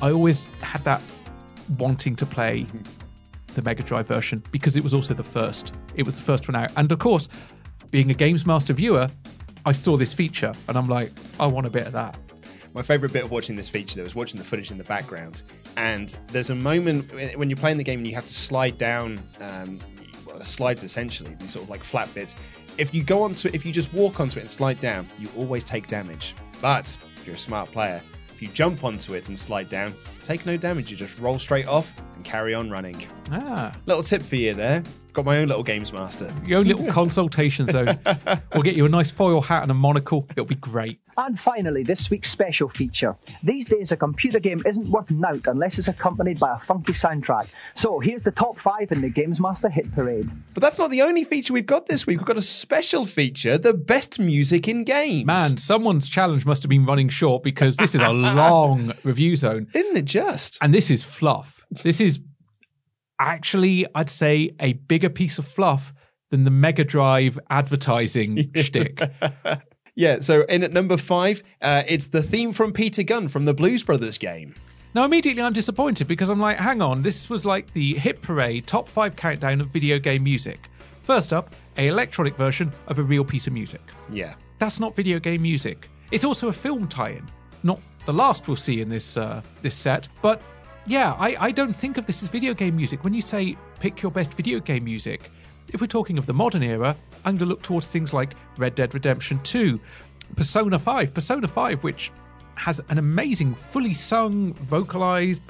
[0.01, 1.01] I always had that
[1.77, 2.65] wanting to play
[3.55, 5.73] the Mega Drive version because it was also the first.
[5.95, 6.71] It was the first one out.
[6.77, 7.27] And of course,
[7.89, 9.07] being a Games Master viewer,
[9.65, 12.17] I saw this feature and I'm like, I want a bit of that.
[12.73, 15.43] My favorite bit of watching this feature, though, was watching the footage in the background.
[15.75, 19.19] And there's a moment when- you're playing the game and you have to slide down
[19.41, 19.79] um,
[20.41, 22.35] slides, essentially, these sort of like flat bits.
[22.77, 25.27] If you go onto it, if you just walk onto it and slide down, you
[25.37, 26.33] always take damage.
[26.61, 26.85] But
[27.17, 28.01] if you're a smart player,
[28.41, 30.89] if you jump onto it and slide down, take no damage.
[30.89, 33.05] You just roll straight off and carry on running.
[33.29, 34.81] Ah, Little tip for you there.
[35.13, 36.33] Got my own little games master.
[36.45, 37.99] your own little consultation zone.
[38.53, 40.27] We'll get you a nice foil hat and a monocle.
[40.31, 40.99] It'll be great.
[41.17, 43.15] And finally, this week's special feature.
[43.43, 47.47] These days, a computer game isn't worth nout unless it's accompanied by a funky soundtrack.
[47.75, 50.29] So here's the top five in the Games Master Hit Parade.
[50.53, 52.19] But that's not the only feature we've got this week.
[52.19, 55.25] We've got a special feature the best music in games.
[55.25, 59.67] Man, someone's challenge must have been running short because this is a long review zone.
[59.73, 60.57] Isn't it just?
[60.61, 61.65] And this is fluff.
[61.83, 62.19] This is
[63.21, 65.93] actually, I'd say, a bigger piece of fluff
[66.29, 69.01] than the Mega Drive advertising shtick.
[69.93, 73.53] Yeah, so in at number five, uh, it's the theme from Peter Gunn from the
[73.53, 74.55] Blues Brothers game.
[74.93, 78.67] Now, immediately I'm disappointed because I'm like, hang on, this was like the hit parade
[78.67, 80.69] top five countdown of video game music.
[81.03, 83.81] First up, a electronic version of a real piece of music.
[84.09, 84.35] Yeah.
[84.59, 85.89] That's not video game music.
[86.11, 87.29] It's also a film tie-in.
[87.63, 90.41] Not the last we'll see in this uh, this set, but
[90.85, 93.03] yeah, I, I don't think of this as video game music.
[93.03, 95.29] When you say pick your best video game music,
[95.69, 98.75] if we're talking of the modern era, I'm going to look towards things like Red
[98.75, 99.79] Dead Redemption 2,
[100.35, 102.11] Persona 5, Persona 5, which
[102.55, 105.41] has an amazing, fully sung, vocalized,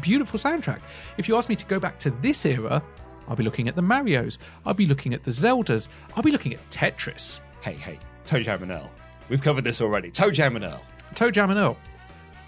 [0.00, 0.80] beautiful soundtrack.
[1.16, 2.82] If you ask me to go back to this era,
[3.28, 6.54] I'll be looking at the Marios, I'll be looking at the Zeldas, I'll be looking
[6.54, 7.40] at Tetris.
[7.60, 8.90] Hey, hey, ToeJam and Earl.
[9.28, 10.10] We've covered this already.
[10.10, 10.82] ToeJam and Earl.
[11.14, 11.76] ToeJam and Earl.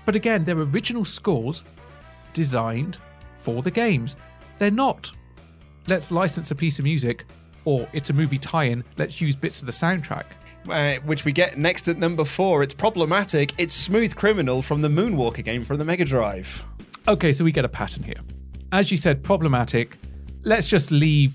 [0.04, 1.64] But again, they're original scores
[2.38, 2.98] designed
[3.40, 4.14] for the games.
[4.58, 5.10] They're not,
[5.88, 7.24] let's license a piece of music,
[7.64, 10.26] or it's a movie tie in, let's use bits of the soundtrack.
[10.68, 12.62] Uh, which we get next at number four.
[12.62, 13.54] It's problematic.
[13.58, 16.62] It's Smooth Criminal from the Moonwalker game from the Mega Drive.
[17.08, 18.20] Okay, so we get a pattern here.
[18.70, 19.96] As you said, problematic.
[20.44, 21.32] Let's just leave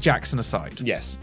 [0.00, 0.80] Jackson aside.
[0.80, 1.18] Yes.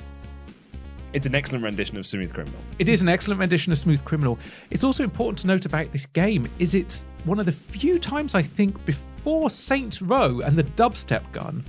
[1.14, 2.60] It's an excellent rendition of Smooth Criminal.
[2.80, 4.38] It is an excellent rendition of Smooth Criminal.
[4.70, 8.36] It's also important to note about this game is it's one of the few times
[8.36, 11.64] I think before Saints Row and the dubstep gun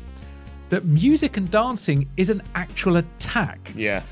[0.71, 3.73] that music and dancing is an actual attack.
[3.77, 4.03] Yeah.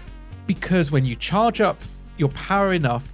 [0.46, 1.80] Because when you charge up
[2.18, 3.10] your power enough,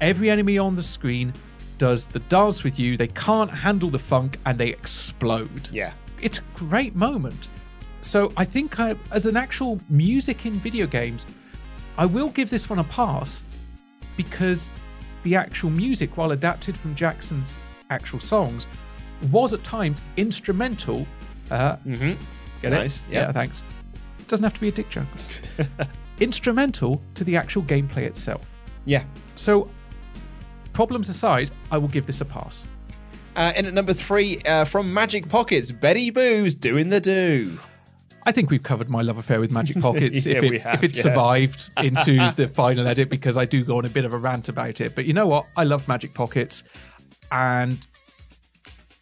[0.00, 1.32] every enemy on the screen
[1.78, 2.96] does the dance with you.
[2.96, 5.68] They can't handle the funk and they explode.
[5.70, 5.92] Yeah.
[6.20, 7.48] It's a great moment.
[8.00, 11.26] So I think I, as an actual music in video games,
[11.96, 13.44] I will give this one a pass
[14.16, 14.72] because
[15.22, 17.58] the actual music, while adapted from Jackson's
[17.90, 18.66] actual songs,
[19.30, 21.06] was at times instrumental.
[21.50, 22.12] Uh, mm-hmm.
[22.60, 23.12] Get Nice, it?
[23.12, 23.32] yeah.
[23.32, 23.62] thanks.
[24.28, 25.06] Doesn't have to be a dick joke.
[26.20, 28.42] instrumental to the actual gameplay itself.
[28.84, 29.04] Yeah.
[29.36, 29.68] So,
[30.72, 32.64] problems aside, I will give this a pass.
[33.34, 37.58] Uh, in at number three, uh, from Magic Pockets, Betty Boo's doing the do.
[38.24, 40.74] I think we've covered my love affair with Magic Pockets Yeah, if it, we have,
[40.74, 41.02] if it yeah.
[41.02, 44.48] survived into the final edit because I do go on a bit of a rant
[44.48, 44.94] about it.
[44.94, 45.46] But you know what?
[45.56, 46.64] I love Magic Pockets
[47.30, 47.78] and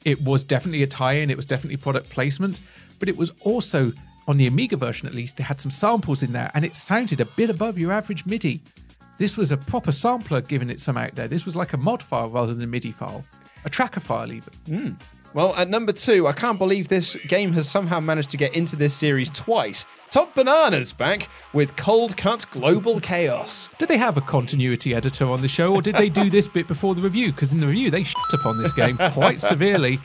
[0.05, 2.59] it was definitely a tie-in, it was definitely product placement,
[2.99, 3.93] but it was also
[4.29, 7.21] on the Amiga version at least, it had some samples in there and it sounded
[7.21, 8.61] a bit above your average MIDI.
[9.19, 11.29] This was a proper sampler giving it some out there.
[11.29, 13.23] This was like a mod file rather than a MIDI file.
[13.67, 14.53] A tracker file even.
[14.67, 14.89] Hmm.
[15.33, 18.75] Well, at number two, I can't believe this game has somehow managed to get into
[18.75, 19.87] this series twice.
[20.11, 23.69] Top Bananas back with Coldcut Global Chaos.
[23.79, 26.67] Did they have a continuity editor on the show, or did they do this bit
[26.67, 27.31] before the review?
[27.31, 30.01] Because in the review, they shit upon this game quite severely.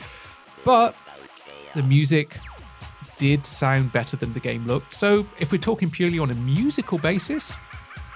[0.64, 0.94] But
[1.74, 2.36] the music
[3.18, 4.94] did sound better than the game looked.
[4.94, 7.52] So if we're talking purely on a musical basis,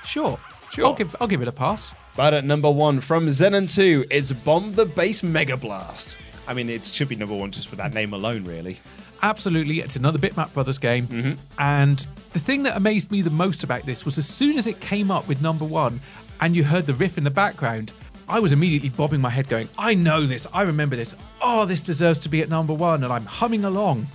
[0.04, 0.38] sure,
[0.70, 0.86] Sure.
[0.86, 1.92] I'll give I'll give it a pass.
[2.16, 6.16] But at number one, from Xenon 2, it's Bomb the Bass Mega Blast.
[6.50, 8.80] I mean, it should be number one just for that name alone, really.
[9.22, 11.06] Absolutely, it's another Bitmap Brothers game.
[11.06, 11.32] Mm-hmm.
[11.60, 14.80] And the thing that amazed me the most about this was as soon as it
[14.80, 16.00] came up with number one
[16.40, 17.92] and you heard the riff in the background,
[18.28, 21.14] I was immediately bobbing my head going, I know this, I remember this.
[21.40, 23.04] Oh, this deserves to be at number one.
[23.04, 24.08] And I'm humming along.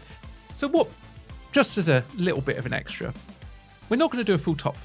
[0.58, 0.90] So, what,
[1.54, 3.14] just as a little bit of an extra,
[3.88, 4.76] we're not going to do a full top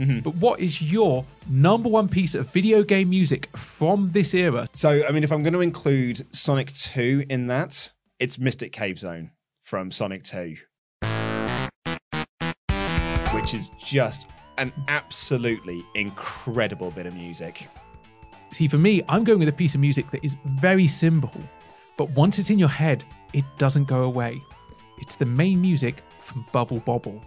[0.00, 4.66] 5 But what is your number one piece of video game music from this era?
[4.72, 8.98] So, I mean, if I'm going to include Sonic 2 in that, it's Mystic Cave
[8.98, 9.30] Zone
[9.62, 10.56] from Sonic 2,
[13.32, 14.26] which is just
[14.58, 17.68] an absolutely incredible bit of music.
[18.52, 21.40] See, for me, I'm going with a piece of music that is very simple,
[21.96, 24.42] but once it's in your head, it doesn't go away.
[24.98, 27.22] It's the main music from Bubble Bobble.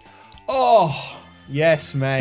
[0.49, 2.19] Oh, Yes, mate.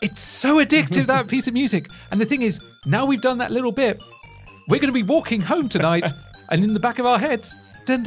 [0.00, 1.90] It's so addictive that piece of music.
[2.10, 4.00] And the thing is, now we've done that little bit,
[4.68, 6.08] we're going to be walking home tonight,
[6.50, 7.54] and in the back of our heads,
[7.88, 8.06] and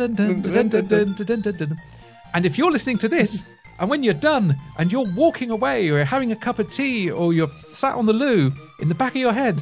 [2.46, 3.44] if you're listening to this,
[3.80, 7.10] and when you're done, and you're walking away, or you're having a cup of tea,
[7.12, 9.60] or you're sat on the loo, in the back of your head,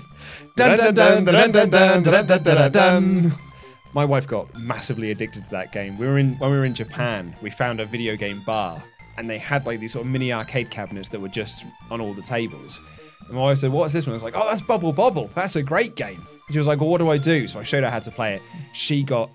[3.93, 5.97] my wife got massively addicted to that game.
[5.97, 7.33] We were in when we were in Japan.
[7.41, 8.81] We found a video game bar,
[9.17, 12.13] and they had like these sort of mini arcade cabinets that were just on all
[12.13, 12.79] the tables.
[13.25, 15.27] And my wife said, "What's this one?" I was like, "Oh, that's Bubble Bobble.
[15.33, 17.63] That's a great game." And she was like, "Well, what do I do?" So I
[17.63, 18.41] showed her how to play it.
[18.73, 19.31] She got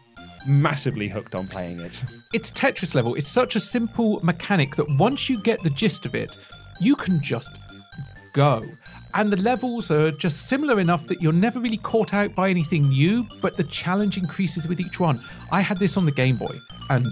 [0.47, 2.05] massively hooked on playing it.
[2.33, 3.15] It's Tetris level.
[3.15, 6.37] It's such a simple mechanic that once you get the gist of it,
[6.81, 7.51] you can just
[8.35, 8.63] go.
[9.17, 12.89] And the levels are just similar enough that you're never really caught out by anything
[12.89, 15.21] new, but the challenge increases with each one.
[15.53, 16.57] I had this on the Game Boy
[16.91, 17.07] and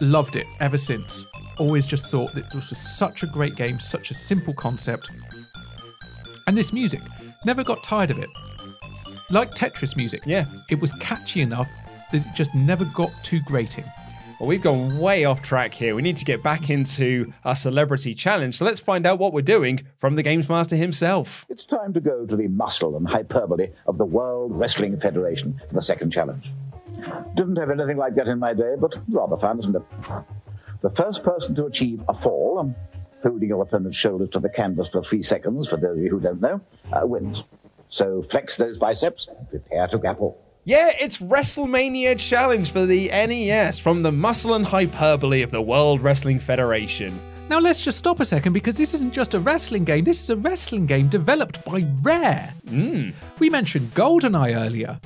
[0.00, 1.26] loved it ever since.
[1.58, 5.10] Always just thought that this was such a great game, such a simple concept.
[6.46, 7.02] And this music,
[7.44, 8.28] never got tired of it.
[9.30, 10.22] like Tetris music.
[10.26, 10.46] Yeah.
[10.70, 11.68] It was catchy enough
[12.12, 13.84] that it just never got too grating.
[14.44, 15.94] Well, we've gone way off track here.
[15.94, 18.58] We need to get back into our celebrity challenge.
[18.58, 21.46] So let's find out what we're doing from the Games Master himself.
[21.48, 25.76] It's time to go to the muscle and hyperbole of the World Wrestling Federation for
[25.76, 26.50] the second challenge.
[27.34, 29.82] Didn't have anything like that in my day, but rather fun, isn't it?
[30.82, 32.74] The first person to achieve a fall, um,
[33.22, 36.20] holding your opponent's shoulders to the canvas for three seconds, for those of you who
[36.20, 36.60] don't know,
[36.92, 37.44] uh, wins.
[37.88, 40.43] So flex those biceps and prepare to grapple.
[40.66, 46.00] Yeah, it's WrestleMania Challenge for the NES from the muscle and hyperbole of the World
[46.00, 47.20] Wrestling Federation.
[47.50, 50.04] Now let's just stop a second because this isn't just a wrestling game.
[50.04, 52.50] This is a wrestling game developed by Rare.
[52.66, 53.12] Mm.
[53.40, 54.98] We mentioned GoldenEye earlier.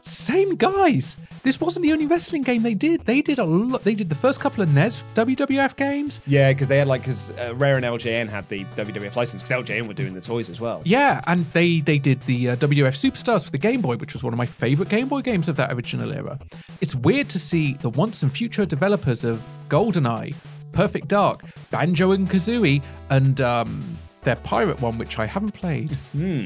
[0.00, 1.16] Same guys.
[1.42, 3.04] This wasn't the only wrestling game they did.
[3.04, 3.82] They did a lot.
[3.82, 6.20] They did the first couple of NES WWF games.
[6.26, 9.64] Yeah, because they had like, because uh, Rare and LJN had the WWF license, because
[9.64, 10.82] LJN were doing the toys as well.
[10.84, 14.22] Yeah, and they they did the uh, WWF Superstars for the Game Boy, which was
[14.22, 16.38] one of my favorite Game Boy games of that original era.
[16.80, 20.34] It's weird to see the once and future developers of GoldenEye,
[20.72, 23.82] Perfect Dark, Banjo and Kazooie, and um,
[24.22, 25.96] their pirate one, which I haven't played,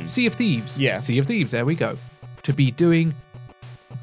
[0.05, 0.79] Sea of Thieves.
[0.81, 0.99] Yeah.
[0.99, 1.53] Sea of Thieves.
[1.53, 1.99] There we go.
[2.45, 3.15] To be doing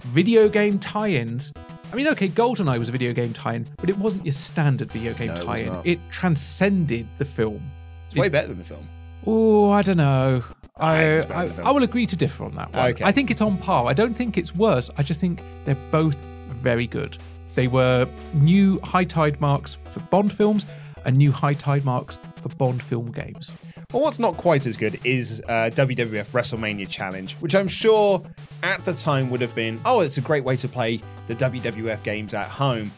[0.06, 1.54] video game tie-ins.
[1.92, 5.14] I mean, okay, GoldenEye was a video game tie-in, but it wasn't your standard video
[5.14, 5.68] game No, tie-in.
[5.68, 5.86] not.
[5.86, 7.62] It transcended the film.
[8.08, 8.88] It's way better than the film.
[9.26, 10.44] Oh, I don't know.
[10.78, 11.68] I, I, film.
[11.68, 12.92] I will agree to differ on that one.
[12.92, 13.04] Okay.
[13.04, 13.86] I think it's on par.
[13.86, 14.90] I don't think it's worse.
[14.98, 16.18] I just think they're both
[16.62, 17.18] very good.
[17.56, 20.66] They were new high tide marks for Bond films
[21.06, 23.52] and new high tide marks for Bond film games.
[23.94, 28.24] Well, what's not quite as good is uh, WWF WrestleMania Challenge, which I'm sure
[28.64, 32.02] at the time would have been, oh, it's a great way to play the WWF
[32.02, 32.92] games at home.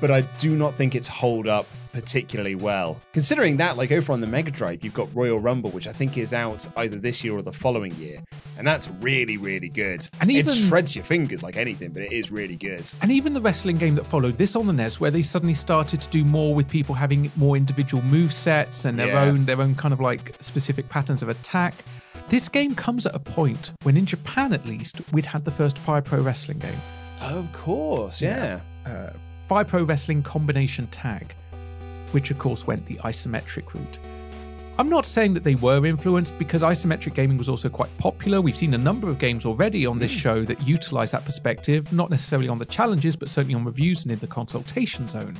[0.00, 3.00] But I do not think it's hold up particularly well.
[3.14, 6.18] Considering that, like over on the Mega Drive, you've got Royal Rumble, which I think
[6.18, 8.18] is out either this year or the following year,
[8.58, 10.06] and that's really, really good.
[10.20, 12.86] And even- it shreds your fingers like anything, but it is really good.
[13.00, 16.02] And even the wrestling game that followed this on the NES, where they suddenly started
[16.02, 19.22] to do more with people having more individual move sets and their Yeah.
[19.22, 21.74] own their own kind of like specific patterns of attack.
[22.28, 25.78] This game comes at a point when, in Japan at least, we'd had the first
[25.78, 26.80] Fire Pro Wrestling game.
[27.22, 28.60] Of course, yeah.
[28.84, 29.10] Uh,
[29.48, 31.32] Fire Pro Wrestling Combination Tag,
[32.10, 33.98] which of course went the isometric route.
[34.78, 38.40] I'm not saying that they were influenced because isometric gaming was also quite popular.
[38.40, 40.18] We've seen a number of games already on this mm.
[40.18, 44.10] show that utilize that perspective, not necessarily on the challenges, but certainly on reviews and
[44.10, 45.38] in the consultation zone.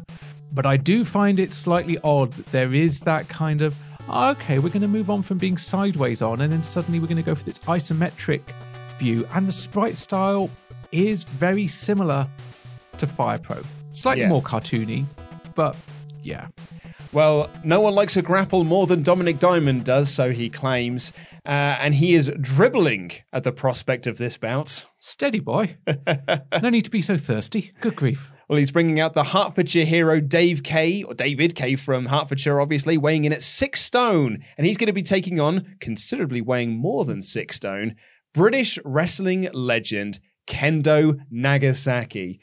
[0.52, 3.76] But I do find it slightly odd that there is that kind of,
[4.08, 7.08] "Oh, okay, we're going to move on from being sideways on, and then suddenly we're
[7.08, 8.42] going to go for this isometric
[8.98, 9.26] view.
[9.34, 10.48] And the sprite style
[10.92, 12.28] is very similar
[12.98, 13.62] to Fire Pro.
[13.96, 14.28] Slightly Yeah.
[14.28, 15.06] more cartoony,
[15.54, 15.74] but
[16.22, 16.48] yeah.
[17.12, 21.14] Well, no one likes a grapple more than Dominik Diamond does, so he claims.
[21.46, 24.84] Uh, and he is dribbling at the prospect of this bout.
[24.98, 25.76] Steady, boy.
[26.62, 27.72] no need to be so thirsty.
[27.80, 28.30] Good grief.
[28.48, 32.98] Well, he's bringing out the Hertfordshire hero Dave Kay, or David Kay from Hertfordshire, obviously,
[32.98, 34.44] weighing in at six stone.
[34.58, 37.94] And he's going to be taking on, considerably weighing more than six stone,
[38.34, 42.40] British wrestling legend Kendo Nagasaki.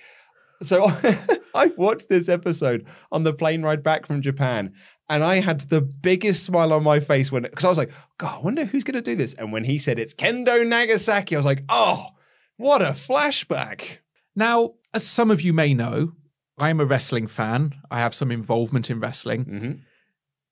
[0.61, 0.85] So
[1.55, 4.73] I watched this episode on the plane ride back from Japan,
[5.09, 8.39] and I had the biggest smile on my face when, because I was like, God,
[8.39, 9.33] I wonder who's going to do this.
[9.33, 12.07] And when he said it's Kendo Nagasaki, I was like, oh,
[12.57, 13.97] what a flashback.
[14.35, 16.13] Now, as some of you may know,
[16.57, 17.73] I'm a wrestling fan.
[17.91, 19.45] I have some involvement in wrestling.
[19.45, 19.71] Mm-hmm.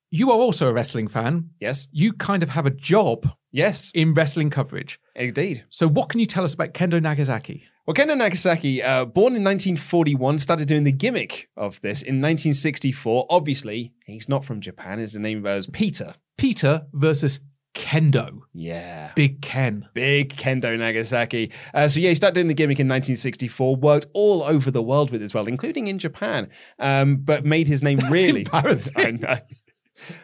[0.10, 1.50] You are also a wrestling fan.
[1.60, 1.88] Yes.
[1.92, 3.30] You kind of have a job.
[3.52, 3.92] Yes.
[3.94, 5.00] In wrestling coverage.
[5.16, 5.64] Indeed.
[5.70, 7.64] So, what can you tell us about Kendo Nagasaki?
[7.92, 13.26] Well, Kendo Nagasaki, uh, born in 1941, started doing the gimmick of this in 1964.
[13.30, 14.98] Obviously, he's not from Japan.
[15.00, 16.16] His name was Peter.
[16.38, 17.42] Peter versus
[17.76, 18.44] Kendo.
[18.54, 19.12] Yeah.
[19.14, 19.90] Big Ken.
[19.94, 21.52] Big Kendo Nagasaki.
[21.74, 25.12] Uh, so, yeah, he started doing the gimmick in 1964, worked all over the world
[25.12, 26.48] with it as well, including in Japan,
[26.80, 28.40] um, but made his name really.
[28.46, 28.94] embarrassing.
[28.96, 29.38] I know.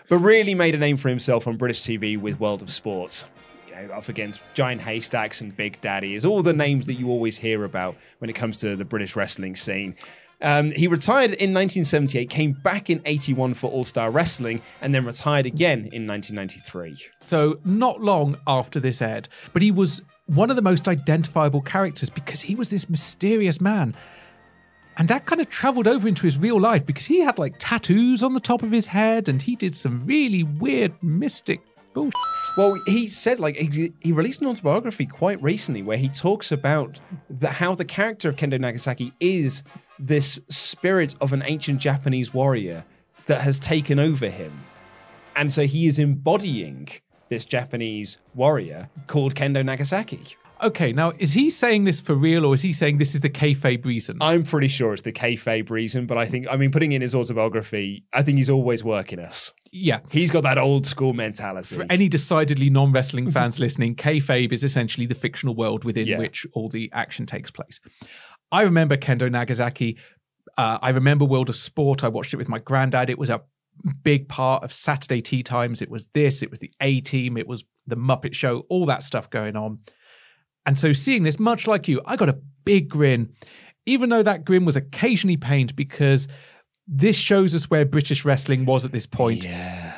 [0.08, 3.28] But really made a name for himself on British TV with World of Sports.
[3.78, 7.38] Know, up against Giant Haystacks and Big Daddy is all the names that you always
[7.38, 9.96] hear about when it comes to the British wrestling scene.
[10.42, 15.06] Um, he retired in 1978, came back in 81 for All Star Wrestling, and then
[15.06, 16.98] retired again in 1993.
[17.22, 22.10] So, not long after this aired, but he was one of the most identifiable characters
[22.10, 23.96] because he was this mysterious man.
[24.98, 28.24] And that kind of traveled over into his real life because he had like tattoos
[28.24, 31.62] on the top of his head and he did some really weird mystic
[31.98, 32.14] bullshit.
[32.58, 37.00] Well, he said like he, he released an autobiography quite recently where he talks about
[37.30, 39.64] the, how the character of Kendo Nagasaki is
[40.00, 42.84] this spirit of an ancient Japanese warrior
[43.28, 44.52] that has taken over him,
[45.36, 46.88] and so he is embodying
[47.30, 50.36] this Japanese warrior called Kendo Nagasaki.
[50.64, 53.30] Okay, now is he saying this for real, or is he saying this is the
[53.30, 54.18] kayfabe reason?
[54.22, 57.14] I'm pretty sure it's the kayfabe reason, but I think, I mean, putting in his
[57.14, 59.54] autobiography, I think he's always working us.
[59.72, 60.00] Yeah.
[60.10, 61.76] He's got that old school mentality.
[61.76, 66.18] For any decidedly non wrestling fans listening, kayfabe is essentially the fictional world within Yeah.
[66.20, 67.80] which all the action takes place.
[68.52, 69.98] I remember Kendo Nagasaki.
[70.58, 72.04] Uh, I remember World of Sport.
[72.04, 73.10] I watched it with my granddad.
[73.10, 73.42] It was a
[74.04, 75.82] big part of Saturday tea times.
[75.82, 79.04] It was this, it was the A team, it was the Muppet Show, all that
[79.04, 79.80] stuff going on.
[80.68, 83.34] And so seeing this, much like you, I got a big grin,
[83.86, 86.28] even though that grin was occasionally pained because
[86.88, 89.46] this shows us where British wrestling was at this point,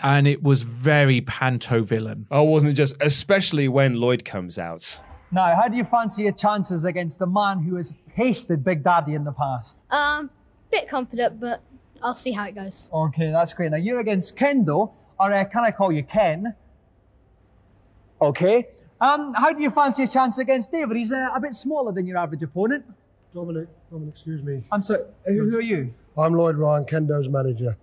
[0.03, 2.27] And it was very panto villain.
[2.29, 5.01] Oh, wasn't it just, especially when Lloyd comes out?
[5.31, 9.15] Now, how do you fancy your chances against the man who has pasted Big Daddy
[9.15, 9.77] in the past?
[9.89, 10.29] Um,
[10.71, 11.61] bit confident, but
[12.03, 12.89] I'll see how it goes.
[12.93, 13.71] Okay, that's great.
[13.71, 16.55] Now, you're against Kendo, or uh, can I call you Ken?
[18.21, 18.67] Okay.
[19.01, 20.97] Um, how do you fancy your chance against David?
[20.97, 22.83] He's uh, a bit smaller than your average opponent.
[23.33, 24.63] Dominik, Dominik, excuse me.
[24.71, 25.93] I'm sorry, who, who are you?
[26.17, 27.77] I'm Lloyd Ryan, Kendo's manager.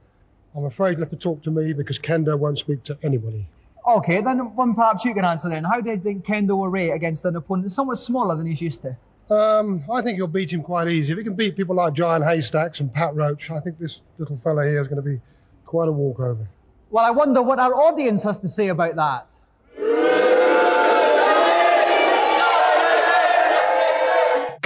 [0.54, 3.46] I'm afraid you'll have to talk to me because Kendo won't speak to anybody.
[3.86, 5.64] Okay, then one perhaps you can answer then.
[5.64, 8.82] How do you think Kendo will rate against an opponent somewhat smaller than he's used
[8.82, 8.96] to?
[9.34, 11.12] Um, I think you'll beat him quite easy.
[11.12, 14.38] If he can beat people like Giant Haystacks and Pat Roach, I think this little
[14.44, 15.20] fella here is going to be
[15.64, 16.48] quite a walkover.
[16.90, 19.26] Well, I wonder what our audience has to say about that.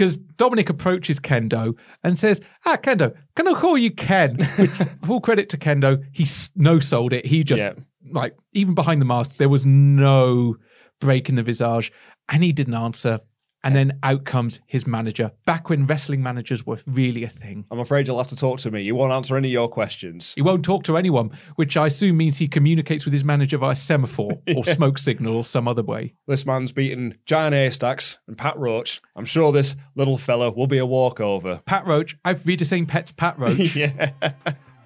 [0.01, 4.39] Because Dominik approaches Kendo and says, Ah, Kendo, can I call you Ken?
[4.57, 4.71] Which,
[5.05, 6.27] full credit to Kendo, he
[6.57, 7.27] no sold it.
[7.27, 7.75] He just, Yeah.
[8.11, 10.57] like, even behind the mask, there was no
[11.03, 11.93] break in the visage.
[12.31, 13.21] And he didn't answer.
[13.63, 17.67] And then out comes his manager, back when wrestling managers were really a thing.
[17.71, 18.83] I'm afraid you'll have to talk to me.
[18.83, 20.33] You won't answer any of your questions.
[20.35, 23.77] He won't talk to anyone, which I assume means he communicates with his manager via
[23.77, 26.15] semaphore or smoke signal or some other way.
[26.27, 29.01] This man's beaten Giant Haystacks and Pat Roach.
[29.15, 31.61] I'm sure this little fella will be a walkover.
[31.67, 33.77] Pat Roach, I've read the same pet's Pat Roach.
[33.77, 34.13] yeah.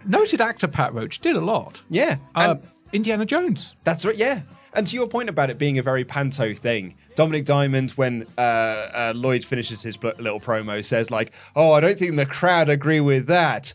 [0.07, 1.83] Noted actor Pat Roach did a lot.
[1.89, 2.17] Yeah.
[2.35, 2.57] Uh,
[2.93, 3.75] Indiana Jones.
[3.85, 4.43] That's right, yeah.
[4.75, 8.41] And to your point about it being a very panto thing, Dominik Diamond, when uh,
[8.41, 12.69] uh, Lloyd finishes his bl- little promo, says like, "Oh, I don't think the crowd
[12.69, 13.73] agree with that."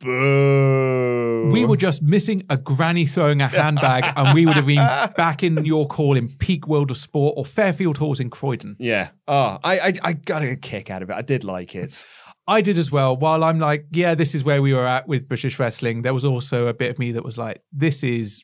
[0.00, 1.50] Boo.
[1.52, 4.76] We were just missing a granny throwing a handbag, and we would have been
[5.16, 8.76] back in York Hall in peak World of Sport or Fairfield Halls in Croydon.
[8.78, 9.10] Yeah.
[9.28, 11.14] Oh, I, I I got a kick out of it.
[11.14, 12.06] I did like it.
[12.48, 13.16] I did as well.
[13.16, 16.24] While I'm like, yeah, this is where we were at with British wrestling, there was
[16.24, 18.42] also a bit of me that was like, this is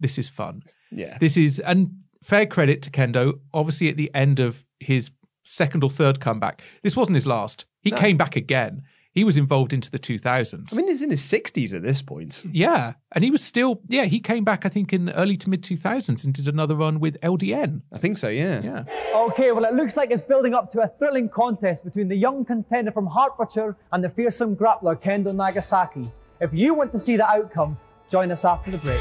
[0.00, 0.62] this is fun.
[0.92, 1.18] Yeah.
[1.18, 1.90] This is and
[2.22, 3.40] fair credit to Kendo.
[3.54, 5.10] Obviously, at the end of his
[5.44, 7.64] second or third comeback, this wasn't his last.
[7.80, 7.96] He No.
[7.98, 8.82] came back again.
[9.12, 10.72] He was involved into the 2000s.
[10.72, 12.44] I mean, he's in his 60s at this point.
[12.52, 14.04] Yeah, and he was still yeah.
[14.04, 17.16] He came back, I think, in early to mid 2000s and did another run with
[17.22, 17.80] LDN.
[17.92, 18.28] I think so.
[18.28, 18.60] Yeah.
[18.62, 18.84] Yeah.
[19.16, 22.44] Okay, well, it looks like it's building up to a thrilling contest between the young
[22.44, 26.12] contender from Hertfordshire and the fearsome grappler Kendo Nagasaki.
[26.40, 27.76] If you want to see the outcome,
[28.08, 29.00] join us after the break.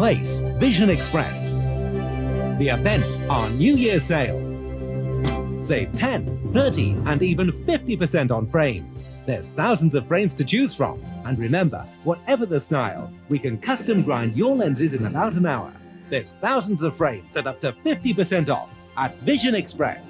[0.00, 1.44] Place, Vision Express.
[2.58, 4.40] The event, our New Year sale.
[5.62, 9.04] Save 10, 30, and even 50% on frames.
[9.26, 10.98] There's thousands of frames to choose from.
[11.26, 15.70] And remember, whatever the style, we can custom grind your lenses in about an hour.
[16.08, 20.02] There's thousands of frames at up to 50% off at Vision Express.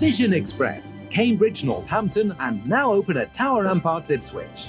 [0.00, 4.68] Vision Express, Cambridge, Northampton, and now open at Tower Ramparts Ipswich.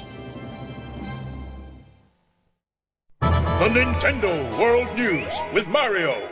[3.57, 6.29] The Nintendo World News with Mario.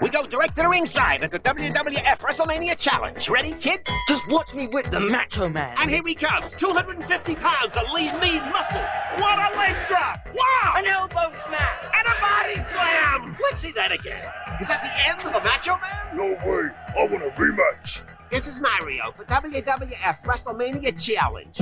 [0.00, 3.28] We go direct to the ringside at the WWF WrestleMania Challenge.
[3.28, 3.80] Ready, kid?
[4.06, 5.74] Just watch me whip the Macho Man.
[5.76, 8.80] And here he comes, 250 pounds of lean, mean muscle.
[9.16, 10.24] What a leg drop!
[10.32, 10.74] Wow!
[10.76, 11.82] An elbow smash!
[11.98, 13.36] And a body slam!
[13.42, 14.24] Let's see that again.
[14.60, 16.16] Is that the end of the Macho Man?
[16.16, 16.70] No way.
[16.96, 18.02] I want a rematch.
[18.30, 21.56] This is Mario for WWF WrestleMania Challenge.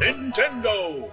[0.00, 1.12] Nintendo.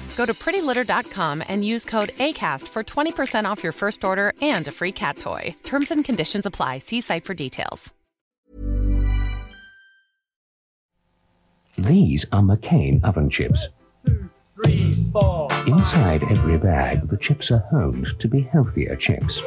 [0.15, 4.71] Go to prettylitter.com and use code ACAST for 20% off your first order and a
[4.71, 5.55] free cat toy.
[5.63, 6.79] Terms and conditions apply.
[6.79, 7.93] See site for details.
[11.77, 13.67] These are McCain oven chips.
[15.65, 19.41] Inside every bag, the chips are honed to be healthier chips.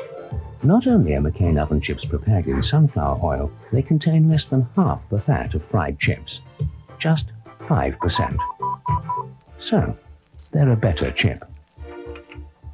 [0.63, 5.01] Not only are McCain oven chips prepared in sunflower oil, they contain less than half
[5.11, 6.41] the fat of fried chips.
[6.99, 7.27] Just
[7.69, 8.37] 5%.
[9.61, 9.97] So,
[10.55, 11.45] they're a better chip.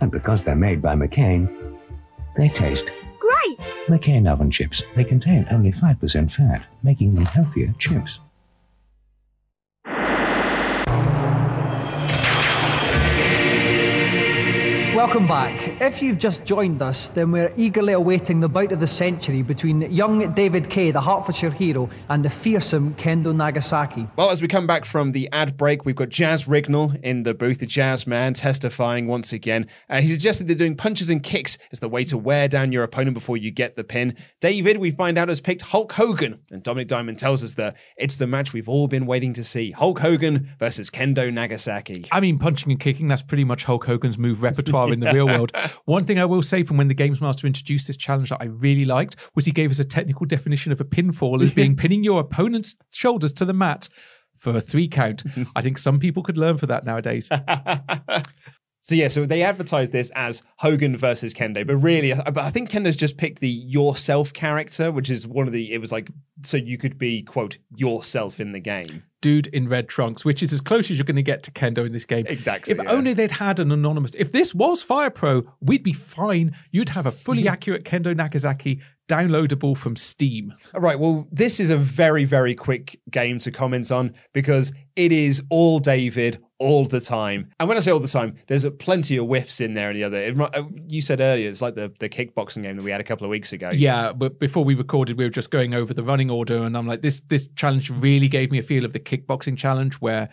[0.01, 1.77] And because they're made by McCain,
[2.37, 2.85] they taste
[3.19, 3.59] Great!
[3.89, 4.83] McCain oven chips.
[4.95, 8.19] They contain only 5% fat, making them healthier chips.
[14.95, 15.81] Welcome back.
[15.81, 19.83] If you've just joined us, then we're eagerly awaiting the bout of the century between
[19.83, 24.09] young David Kay, the Hertfordshire hero, and the fearsome Kendo Nagasaki.
[24.17, 27.35] Well, as we come back from the ad break, we've got Jaz Rignall in the
[27.35, 29.69] booth, the Jazz man, testifying once again.
[29.89, 32.83] Uh, he suggested that doing punches and kicks is the way to wear down your
[32.83, 34.17] opponent before you get the pin.
[34.41, 38.17] David, we find out, has picked Hulk Hogan, and Dominik Diamond tells us that it's
[38.17, 42.07] the match we've all been waiting to see Hulk Hogan versus Kendo Nagasaki.
[42.11, 45.27] I mean, punching and kicking, that's pretty much Hulk Hogan's move repertoire in the real
[45.27, 45.53] world.
[45.85, 48.47] One thing I will say from when the Games Master introduced this challenge that I
[48.47, 52.03] really liked was he gave us a technical definition of a pinfall as being pinning
[52.05, 53.89] your opponent's shoulders to the mat
[54.39, 55.23] for a three count.
[55.57, 57.29] I think some people could learn for that nowadays.
[58.83, 62.51] So yeah, so they advertised this as Hogan versus Kendo, but really, I- but I
[62.51, 65.71] think Kendo's just picked the yourself character, which is one of the.
[65.71, 66.09] It was like
[66.43, 69.03] so you could be quote yourself in the game.
[69.21, 71.85] Dude in red trunks, which is as close as you're going to get to Kendo
[71.85, 72.27] in this game.
[72.27, 72.73] Exactly.
[72.73, 72.91] If yeah.
[72.91, 74.13] only they'd had an anonymous.
[74.17, 76.57] If this was Fire Pro, we'd be fine.
[76.73, 77.53] You'd have a fully mm-hmm.
[77.53, 80.55] accurate Kendo Nagasaki downloadable from Steam.
[80.75, 80.99] All right.
[80.99, 85.81] Well, this is a very, very quick game to comment on because it is all
[85.81, 87.51] David all the time.
[87.59, 89.97] And when I say all the time, there's a plenty of whiffs in there and
[89.97, 90.19] the other.
[90.19, 93.05] It, uh, you said earlier, it's like the, the kickboxing game that we had a
[93.05, 93.71] couple of weeks ago.
[93.75, 96.87] Yeah, but before we recorded, we were just going over the running order, and I'm
[96.87, 100.29] like, this this challenge really gave me a feel of the kickboxing challenge where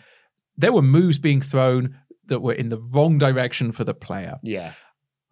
[0.56, 4.36] there were moves being thrown that were in the wrong direction for the player.
[4.42, 4.74] Yeah.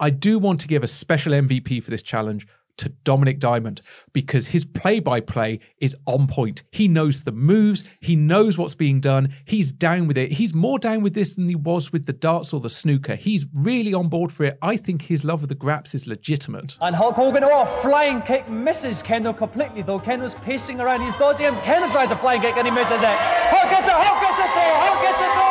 [0.00, 2.46] I do want to give a special MVP for this challenge
[2.78, 3.80] to Dominik Diamond
[4.12, 6.62] because his play by play is on point.
[6.72, 10.32] He knows the moves, he knows what's being done, he's down with it.
[10.32, 13.14] He's more down with this than he was with the darts or the snooker.
[13.14, 14.58] He's really on board for it.
[14.62, 16.76] I think his love of the graps is legitimate.
[16.80, 20.00] And Hulk Hogan, oh, flying kick misses Kendo completely, though.
[20.00, 21.56] Kendo's pacing around, he's dodging him.
[21.56, 23.16] Kendo tries a flying kick and he misses it.
[23.50, 25.45] Hulk gets it, Hulk gets it through, Hulk gets it through.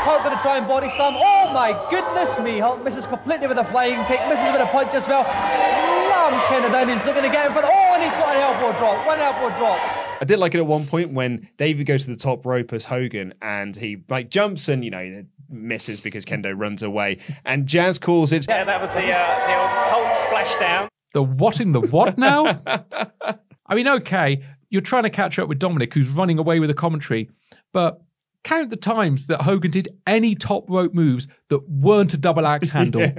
[0.00, 1.14] Hulk gonna try and body slam.
[1.16, 2.58] Oh my goodness me!
[2.58, 5.24] Hulk misses completely with a flying kick, misses with a punch as well.
[5.24, 6.88] Slams Kendo down.
[6.88, 7.68] He's looking to get him for the.
[7.68, 9.06] Oh, and he's got an elbow drop.
[9.06, 9.78] One elbow drop.
[10.20, 12.84] I did like it at one point when David goes to the top rope as
[12.84, 18.00] Hogan and he like jumps and you know misses because Kendo runs away and Jaz
[18.00, 20.88] calls it Yeah, that was the, uh, the old Hulk splashdown.
[21.14, 22.62] The what in the what now?
[23.66, 26.74] I mean, okay, you're trying to catch up with Dominik, who's running away with the
[26.74, 27.30] commentary,
[27.72, 28.02] but
[28.44, 32.70] count the times that Hogan did any top rope moves that weren't a double axe
[32.70, 33.10] handle.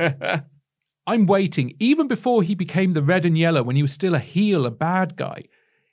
[1.08, 1.76] I'm waiting.
[1.80, 4.72] Even before he became the red and yellow, when he was still a heel, a
[4.72, 5.46] bad guy,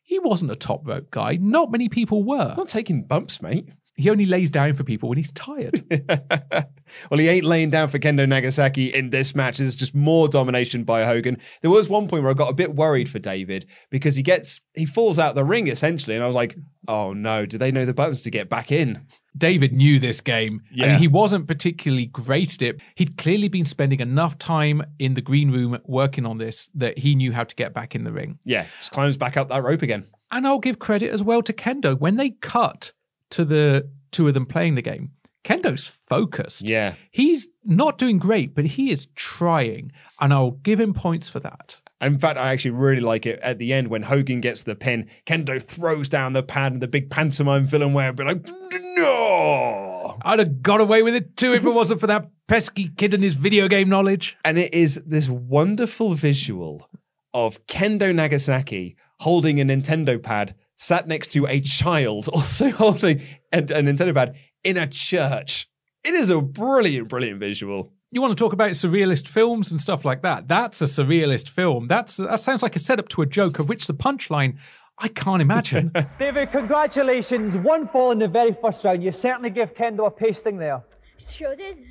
[0.03, 1.37] he wasn't a top rope guy.
[1.41, 2.55] Not many people were.
[2.57, 3.68] Not taking bumps, mate.
[3.99, 5.84] He only lays down for people when he's tired.
[7.11, 9.59] well, he ain't laying down for Kendo Nagasaki in this match.
[9.59, 11.36] There's just more domination by Hogan.
[11.62, 14.61] There was one point where I got a bit worried for David because he gets
[14.74, 17.84] he falls out the ring essentially, and I was like, oh no, do they know
[17.84, 19.05] the buttons to get back in?
[19.36, 20.62] David knew this game.
[20.72, 20.86] Yeah.
[20.90, 22.80] mean, he wasn't particularly great at it.
[22.94, 27.16] He'd clearly been spending enough time in the green room working on this that he
[27.16, 28.38] knew how to get back in the ring.
[28.44, 30.07] Yeah, just climbs back up that rope again.
[30.30, 31.99] And I'll give credit as well to Kendo.
[31.99, 32.92] When they cut
[33.31, 35.12] to the two of them playing the game,
[35.45, 36.62] Kendo's focused.
[36.62, 36.95] Yeah.
[37.11, 39.93] He's not doing great, but he is trying.
[40.20, 41.81] And I'll give him points for that.
[42.01, 45.09] In fact, I actually really like it at the end when Hogan gets the pin.
[45.26, 48.49] Kendo throws down the pad, and the big pantomime villain way be like,
[48.97, 53.14] "No!" I'd have got away with it too if it wasn't for that pesky kid
[53.14, 54.37] and his video game knowledge.
[54.45, 56.89] And it is this wonderful visual
[57.35, 63.20] of Kendo Nagasaki holding a Nintendo pad, sat next to a child also holding
[63.53, 65.68] a, a Nintendo pad in a church.
[66.05, 67.93] It is a brilliant, brilliant visual.
[68.11, 70.49] You want to talk about surrealist films and stuff like that?
[70.49, 71.89] That's a surrealist film.
[71.89, 74.57] That's that sounds like a setup to a joke of which the punchline
[75.01, 75.93] I can't imagine.
[76.18, 77.57] David, congratulations.
[77.57, 79.03] One fall in the very first round.
[79.03, 80.83] You certainly gave Kendo a pasting there.
[81.18, 81.83] Sure did.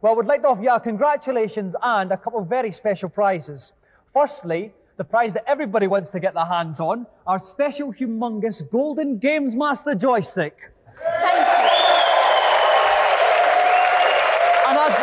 [0.00, 3.72] Well, we'd like to offer you our congratulations and a couple of very special prizes.
[4.12, 9.18] Firstly, the prize that everybody wants to get their hands on, our special humongous Golden
[9.18, 10.56] Games Master joystick.
[10.96, 11.64] Thank you.
[14.66, 14.96] And as,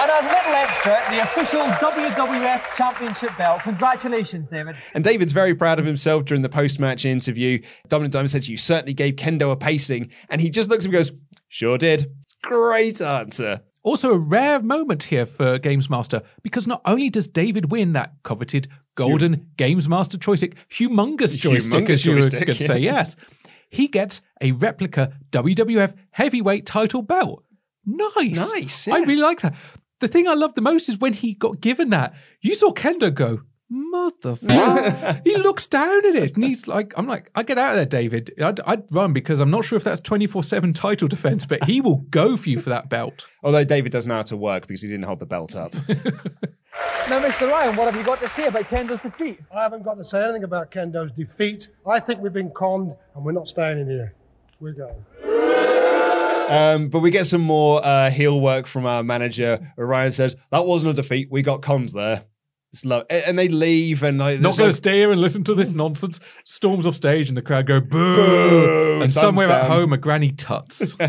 [0.00, 3.62] and as a little extra, the official WWF Championship belt.
[3.62, 4.76] Congratulations, David.
[4.94, 7.60] And David's very proud of himself during the post match interview.
[7.88, 10.10] Dominik Diamond says, You certainly gave Kendo a pacing.
[10.30, 11.12] And he just looks at him and goes,
[11.48, 12.10] Sure did.
[12.42, 13.62] Great answer.
[13.82, 18.14] Also, a rare moment here for Games Master because not only does David win that
[18.22, 23.16] coveted golden Games Master joystick, humongous joystick, Humongous as you joystick, going to say, yes,
[23.70, 27.44] he gets a replica WWF heavyweight title belt.
[27.84, 28.52] Nice.
[28.52, 29.54] Nice, I really like that.
[30.00, 33.12] The thing I love the most is when he got given that, you saw Kendo
[33.12, 34.36] go, Mother,
[35.24, 37.86] he looks down at it, and he's like, "I'm like, I get out of there,
[37.86, 38.32] David.
[38.40, 41.80] I'd, I'd run because I'm not sure if that's 24 seven title defense, but he
[41.80, 44.82] will go for you for that belt." Although David doesn't know how to work because
[44.82, 45.74] he didn't hold the belt up.
[47.08, 47.50] Now, Mr.
[47.50, 49.38] Ryan, what have you got to say about Kendo's defeat?
[49.54, 51.68] I haven't got to say anything about Kendo's defeat.
[51.86, 54.14] I think we've been conned and we're not staying in here.
[54.58, 55.04] We're going.
[56.48, 59.72] Um, but we get some more uh, heel work from our manager.
[59.76, 61.28] Ryan says, That wasn't a defeat.
[61.30, 62.24] We got cons there.
[62.72, 63.04] It's lo-.
[63.10, 64.02] And and they leave.
[64.02, 66.20] And like, Not going to stay here and listen to this nonsense.
[66.44, 68.16] Storms off stage and the crowd go boo.
[68.16, 70.96] Boo, and thumbs somewhere at home, a granny tuts.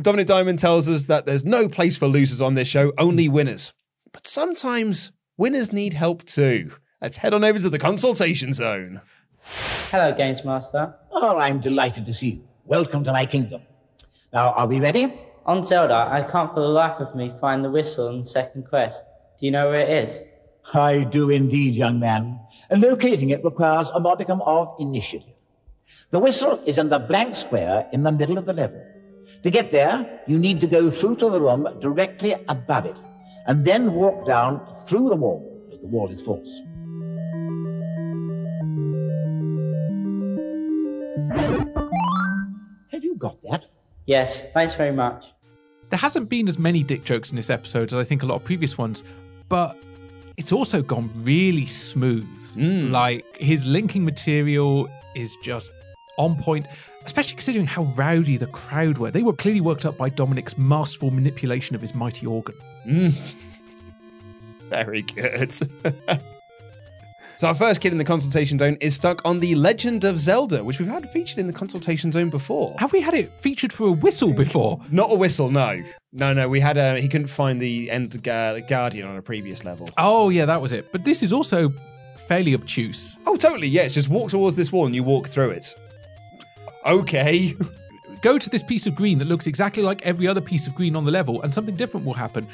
[0.00, 3.72] Dominik Diamond tells us that there's no place for losers on this show, only winners.
[4.18, 6.72] But sometimes winners need help too.
[7.00, 9.00] Let's head on over to the consultation zone.
[9.92, 10.92] Hello, Games Master.
[11.12, 12.48] Oh, I'm delighted to see you.
[12.64, 13.62] Welcome to my kingdom.
[14.32, 15.14] Now, are we ready?
[15.46, 18.66] On Zelda, I can't for the life of me find the whistle in the second
[18.68, 19.00] quest.
[19.38, 20.18] Do you know where it is?
[20.74, 22.40] I do indeed, young man.
[22.70, 25.36] And locating it requires a modicum of initiative.
[26.10, 28.84] The whistle is in the blank square in the middle of the level.
[29.44, 32.96] To get there, you need to go through to the room directly above it,
[33.48, 35.42] and then walk down through the wall,
[35.72, 36.60] as the wall is false.
[42.92, 43.64] Have you got that?
[44.06, 45.24] Yes, thanks very much.
[45.88, 48.34] There hasn't been as many dick jokes in this episode as I think a lot
[48.36, 49.02] of previous ones,
[49.48, 49.78] but
[50.36, 52.28] it's also gone really smooth.
[52.52, 52.90] Hmm.
[52.90, 55.72] Like his linking material is just
[56.18, 56.66] on point,
[57.08, 59.10] especially considering how rowdy the crowd were.
[59.10, 62.54] They were clearly worked up by Dominik's masterful manipulation of his mighty organ.
[62.86, 63.12] Mm.
[64.68, 65.50] Very good.
[67.38, 70.62] so our first kid in the consultation zone is stuck on the Legend of Zelda,
[70.62, 72.76] which we've had featured in the consultation zone before.
[72.78, 74.78] Have we had it featured for a whistle before?
[74.90, 75.80] Not a whistle, no.
[76.12, 77.00] No, no, we had a.
[77.00, 79.88] He couldn't find the End Gu- Guardian on a previous level.
[79.96, 80.92] Oh, yeah, that was it.
[80.92, 81.72] But this is also
[82.28, 83.16] fairly obtuse.
[83.26, 83.68] Oh, totally.
[83.68, 85.74] Yes, just walk towards this wall and you walk through it.
[86.86, 87.56] Okay.
[88.22, 90.96] Go to this piece of green that looks exactly like every other piece of green
[90.96, 92.48] on the level, and something different will happen.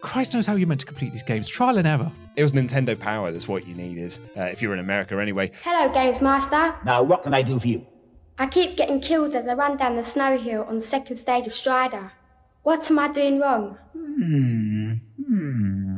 [0.00, 1.48] Christ knows how you're meant to complete these games.
[1.48, 2.10] Trial and error.
[2.36, 3.30] It was Nintendo Power.
[3.30, 3.98] That's what you need.
[3.98, 5.50] Is uh, if you're in America anyway.
[5.62, 6.74] Hello, Games Master.
[6.84, 7.86] Now, what can I do for you?
[8.38, 11.46] I keep getting killed as I run down the snow hill on the second stage
[11.46, 12.12] of Strider.
[12.62, 13.76] What am I doing wrong?
[13.92, 14.92] Hmm.
[15.26, 15.96] Hmm.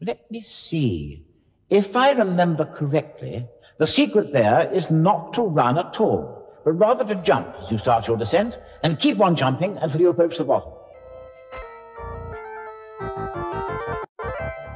[0.00, 1.24] Let me see.
[1.68, 3.46] If I remember correctly,
[3.78, 6.37] the secret there is not to run at all,
[6.68, 10.10] but rather to jump as you start your descent and keep on jumping until you
[10.10, 10.70] approach the bottom.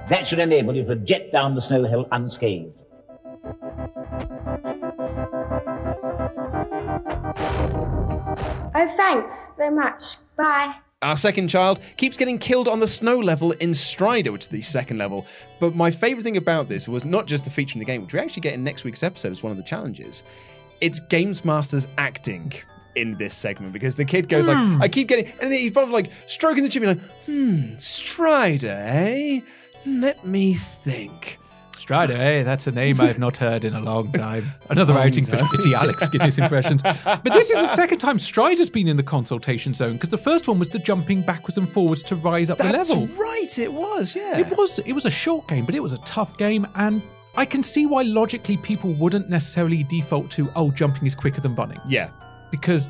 [0.08, 2.72] That should enable you to jet down the snow hill unscathed.
[8.74, 10.16] Oh, thanks very much.
[10.38, 10.74] Bye.
[11.02, 14.62] Our second child keeps getting killed on the snow level in Strider, which is the
[14.62, 15.26] second level.
[15.60, 18.14] But my favourite thing about this was not just the feature in the game, which
[18.14, 20.22] we actually get in next week's episode as one of the challenges.
[20.82, 22.52] It's Games Master's acting
[22.96, 24.74] in this segment because the kid goes Hmm.
[24.74, 29.40] like, I keep getting, and he's probably like stroking the chin, like, hmm, Strider, eh?
[29.86, 31.38] Let me think.
[31.76, 32.42] Strider, eh?
[32.44, 34.44] That's a name I've not heard in a long time.
[34.70, 35.46] Another Long outing for time.
[35.48, 36.82] Shitty Alec Guinness impressions.
[37.04, 40.46] But this is the second time Strider's been in the consultation zone because the first
[40.46, 43.06] one was the jumping backwards and forwards to rise up That's the level.
[43.16, 44.38] right, it was, yeah.
[44.38, 47.02] It was it was a short game, but it was a tough game, and
[47.34, 51.54] I can see why logically people wouldn't necessarily default to oh jumping is quicker than
[51.54, 51.78] running.
[51.88, 52.10] Yeah.
[52.50, 52.88] Because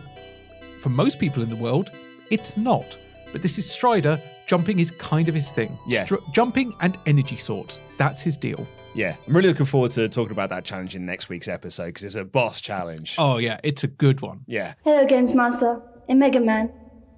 [0.82, 1.90] for most people in the world,
[2.30, 2.96] it's not.
[3.30, 4.20] But this is Strider.
[4.46, 5.78] Jumping is kind of his thing.
[5.86, 6.04] Yeah.
[6.04, 7.80] Str- jumping and energy swords.
[7.98, 8.66] That's his deal.
[8.94, 12.04] Yeah, I'm really looking forward to talking about that challenge in next week's episode because
[12.04, 13.16] it's a boss challenge.
[13.18, 14.40] Oh yeah, it's a good one.
[14.46, 14.74] Yeah.
[14.84, 15.80] Hello, Games Master.
[16.08, 16.70] In Mega Man,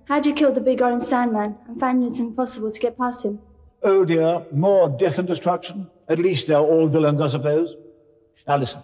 [0.04, 1.56] how do you kill the big orange Sandman?
[1.68, 3.40] I'm finding it's impossible to get past him.
[3.82, 5.90] Oh dear, more death and destruction.
[6.08, 7.74] At least they're all villains, I suppose.
[8.46, 8.82] Now listen.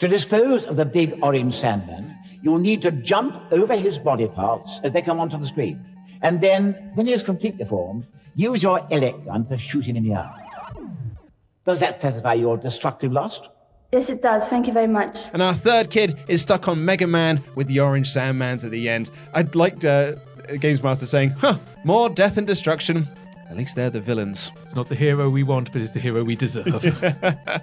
[0.00, 4.80] To dispose of the big orange sandman, you'll need to jump over his body parts
[4.82, 5.84] as they come onto the screen.
[6.22, 10.04] And then, when he is completely formed, use your elect gun to shoot him in
[10.04, 10.46] the eye.
[11.64, 13.48] Does that satisfy your destructive lust?
[13.92, 14.48] Yes, it does.
[14.48, 15.18] Thank you very much.
[15.32, 18.88] And our third kid is stuck on Mega Man with the orange Sandmans at the
[18.88, 19.10] end.
[19.34, 20.12] I'd like uh,
[20.60, 23.06] Games Master saying, huh, more death and destruction.
[23.50, 24.52] At least they're the villains.
[24.64, 26.84] It's not the hero we want, but it's the hero we deserve.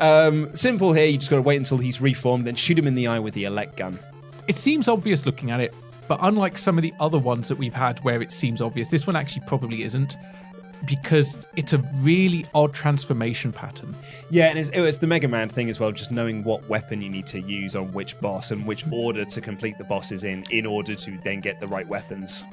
[0.00, 3.08] Um, simple here, you just gotta wait until he's reformed, then shoot him in the
[3.08, 3.98] eye with the elect gun.
[4.46, 5.74] it seems obvious looking at it,
[6.06, 9.06] but unlike some of the other ones that we've had where it seems obvious, this
[9.06, 10.16] one actually probably isn't
[10.84, 13.94] because it's a really odd transformation pattern.
[14.30, 17.10] Yeah, and it's, it's the Mega Man thing as well, just knowing what weapon you
[17.10, 20.64] need to use on which boss and which order to complete the bosses in, in
[20.64, 22.44] order to then get the right weapons.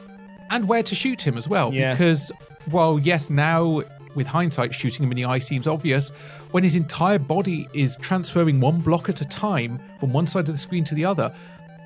[0.49, 1.73] And where to shoot him as well.
[1.73, 1.93] Yeah.
[1.93, 2.31] Because,
[2.69, 3.83] while yes, now
[4.15, 6.09] with hindsight, shooting him in the eye seems obvious,
[6.51, 10.55] when his entire body is transferring one block at a time from one side of
[10.55, 11.35] the screen to the other,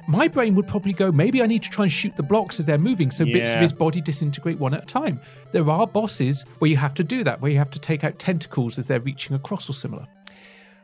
[0.07, 2.65] my brain would probably go, maybe I need to try and shoot the blocks as
[2.65, 5.19] they're moving so bits of his body disintegrate one at a time.
[5.51, 8.17] There are bosses where you have to do that, where you have to take out
[8.17, 10.07] tentacles as they're reaching across or similar.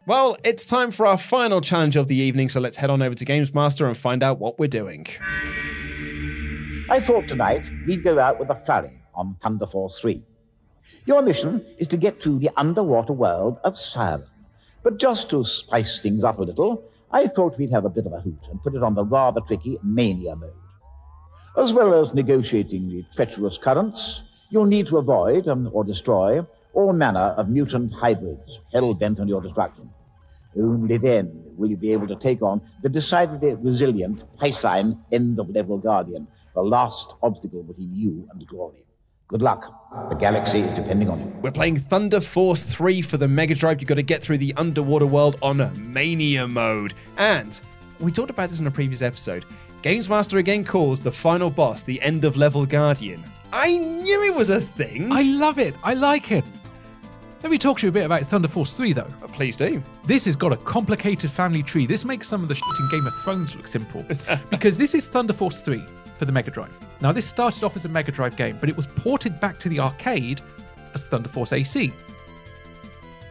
[0.06, 3.16] Well, it's time for our final challenge of the evening, so let's head on over
[3.16, 5.08] to Games Master and find out what we're doing.
[6.88, 10.22] I thought tonight we'd go out with a flurry on Thunder Force 3.
[11.08, 14.26] Your mission is to get to the underwater world of Siren.
[14.84, 18.14] But just to spice things up a little, I thought we'd have a bit of
[18.14, 20.54] a hoot and put it on the rather tricky mania mode.
[21.58, 24.22] As well as negotiating the treacherous currents,
[24.52, 29.28] you'll need to avoid um, or destroy all manner of mutant hybrids hell bent on
[29.28, 29.90] your destruction.
[30.56, 35.50] Only then will you be able to take on the decidedly resilient Piscine end of
[35.50, 38.78] level Guardian, the last obstacle between you and glory.
[39.28, 40.10] Good luck.
[40.10, 41.26] The galaxy is depending on you.
[41.42, 43.82] We're playing Thunder Force 3 for the Mega Drive.
[43.82, 46.94] You've got to get through the underwater world on Mania mode.
[47.18, 47.60] And
[48.00, 49.44] we talked about this in a previous episode.
[49.82, 53.24] Games Master again calls the final boss the end of level Guardian.
[53.52, 55.12] I knew it was a thing.
[55.12, 55.76] I love it.
[55.84, 56.46] I like it.
[57.44, 59.02] Let me talk to you a bit about Thunder Force 3, though.
[59.22, 59.84] Uh, please do.
[60.06, 61.86] This has got a complicated family tree.
[61.86, 64.06] This makes some of the shit in Game of Thrones look simple.
[64.50, 65.84] because this is Thunder Force 3
[66.18, 66.74] for the Mega Drive.
[67.02, 69.70] Now, this started off as a Mega Drive game, but it was ported back to
[69.70, 70.42] the arcade
[70.94, 71.92] as Thunder Force AC.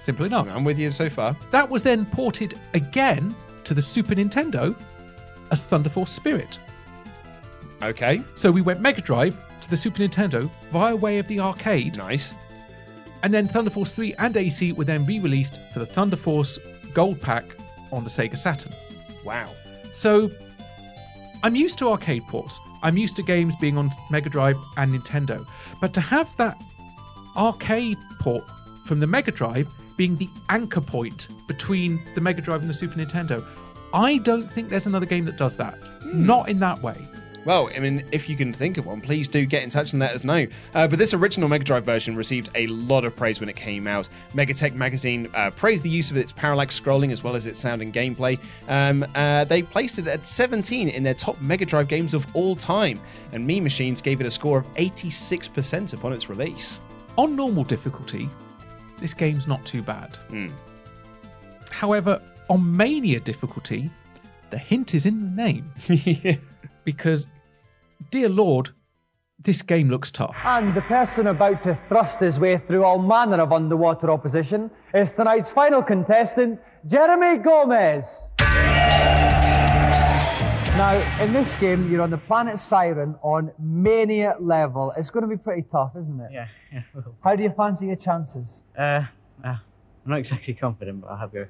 [0.01, 0.49] Simple enough.
[0.49, 1.35] I'm with you so far.
[1.51, 4.77] That was then ported again to the Super Nintendo
[5.51, 6.59] as Thunder Force Spirit.
[7.83, 8.23] Okay.
[8.35, 11.97] So we went Mega Drive to the Super Nintendo via way of the arcade.
[11.97, 12.35] Nice.
[13.23, 16.59] And then Thunder Force 3 and AC were then re released for the Thunder Force
[16.93, 17.45] Gold Pack
[17.91, 18.73] on the Sega Saturn.
[19.25, 19.49] Wow.
[19.91, 20.31] So
[21.43, 22.61] I'm used to arcade ports.
[22.85, 25.45] I'm used to games being on Mega Drive and Nintendo.
[25.81, 26.63] But to have that
[27.35, 28.45] arcade port
[28.85, 33.01] from the Mega Drive being the anchor point between the Mega Drive and the Super
[33.01, 33.45] Nintendo,
[33.95, 35.75] I don't think there's another game that does that.
[36.03, 36.27] Hmm.
[36.27, 37.09] Not in that way.
[37.45, 40.01] Well, I mean, if you can think of one, please do get in touch and
[40.01, 40.47] let us know.
[40.75, 43.87] Uh, but this original Mega Drive version received a lot of praise when it came
[43.87, 44.09] out.
[44.33, 47.83] Megatech magazine uh, praised the use of its parallax scrolling as well as its sound
[47.83, 48.39] and gameplay.
[48.69, 52.57] Um, uh, they placed it at 17 in their top Mega Drive games of all
[52.57, 52.99] time,
[53.33, 56.81] and Mean Machines gave it a score of 86% upon its release.
[57.19, 58.29] On normal difficulty,
[58.99, 60.17] this game's not too bad.
[61.71, 63.91] However, on Mania difficulty,
[64.51, 65.73] the hint is in the name.
[66.85, 67.27] because,
[68.11, 68.71] dear Lord,
[69.41, 70.35] this game looks tough.
[70.45, 75.13] And the person about to thrust his way through all manner of underwater opposition is
[75.13, 78.27] tonight's final contestant, Jeremy Gomez.
[80.77, 84.93] Now, in this game, you're on the planet Siren on Mania level.
[84.97, 86.31] It's going to be pretty tough, isn't it?
[86.33, 86.83] Yeah, yeah.
[87.23, 88.61] How do you fancy your chances?
[88.77, 89.07] Uh, uh,
[89.45, 89.59] I'm
[90.05, 91.47] not exactly confident, but I'll have a go.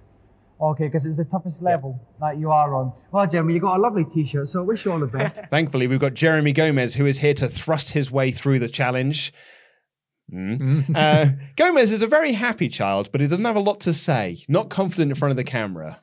[0.60, 2.93] Okay, because it's the toughest level that you are on.
[3.10, 5.36] Well, Jeremy, you've got a lovely T-shirt, so I wish you all the best.
[5.51, 9.32] Thankfully, we've got Jeremy Gomez, who is here to thrust his way through the challenge.
[10.32, 10.97] Mm.
[10.97, 14.44] uh, Gomez is a very happy child, but he doesn't have a lot to say.
[14.48, 16.01] Not confident in front of the camera.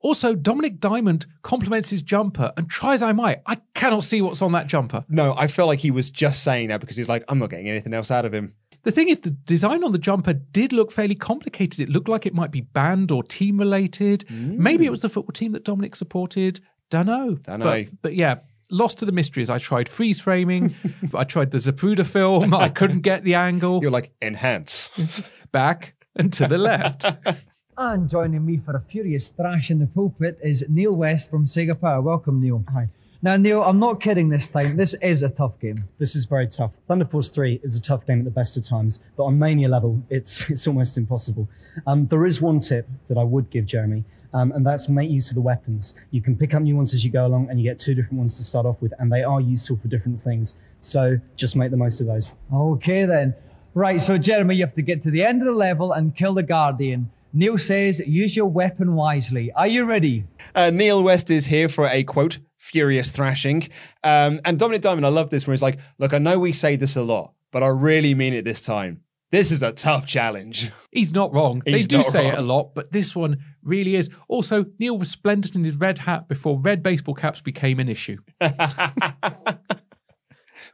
[0.00, 4.42] Also, Dominik Diamond compliments his jumper, and try as I might, I cannot see what's
[4.42, 5.02] on that jumper.
[5.08, 7.70] No, I feel like he was just saying that because he's like, I'm not getting
[7.70, 8.52] anything else out of him.
[8.84, 11.80] The thing is, the design on the jumper did look fairly complicated.
[11.80, 14.24] It looked like it might be band or team related.
[14.30, 14.92] Maybe it mm.
[14.92, 16.60] was the football team that Dominik supported.
[16.90, 17.34] Dunno.
[17.36, 17.64] Dunno.
[17.64, 18.36] But, but yeah,
[18.70, 19.50] lost to the mysteries.
[19.50, 20.74] I tried freeze framing.
[21.14, 22.54] I tried the Zapruder film.
[22.54, 23.80] I couldn't get the angle.
[23.82, 25.30] You're like, enhance.
[25.52, 27.06] Back and to the left.
[27.76, 31.80] And joining me for a furious thrash in the pulpit is Neil West from Sega
[31.80, 32.00] Power.
[32.00, 32.62] Welcome, Neil.
[32.72, 32.88] Hi.
[33.24, 34.76] Now, Neil, I'm not kidding this time.
[34.76, 35.76] This is a tough game.
[35.98, 36.72] This is very tough.
[36.86, 39.66] Thunder Force 3 is a tough game at the best of times, but on Mania
[39.66, 41.48] level, it's, it's almost impossible.
[41.86, 45.30] Um, there is one tip that I would give Jeremy, um, and that's make use
[45.30, 45.94] of the weapons.
[46.10, 48.18] You can pick up new ones as you go along, and you get two different
[48.18, 50.54] ones to start off with, and they are useful for different things.
[50.80, 52.28] So just make the most of those.
[52.52, 53.34] Okay, then.
[53.72, 56.34] Right, so Jeremy, you have to get to the end of the level and kill
[56.34, 57.10] the Guardian.
[57.36, 59.50] Neil says, use your weapon wisely.
[59.52, 60.24] Are you ready?
[60.54, 63.68] Uh, Neil West is here for a quote, furious thrashing.
[64.02, 66.76] Um, and Dominik Diamond, I love this where he's like, look, I know we say
[66.76, 69.02] this a lot, but I really mean it this time.
[69.30, 70.70] This is a tough challenge.
[70.90, 71.60] He's not wrong.
[71.66, 74.08] He's they do say it a lot, but this one really is.
[74.28, 78.16] Also, Neil was splendid in his red hat before red baseball caps became an issue.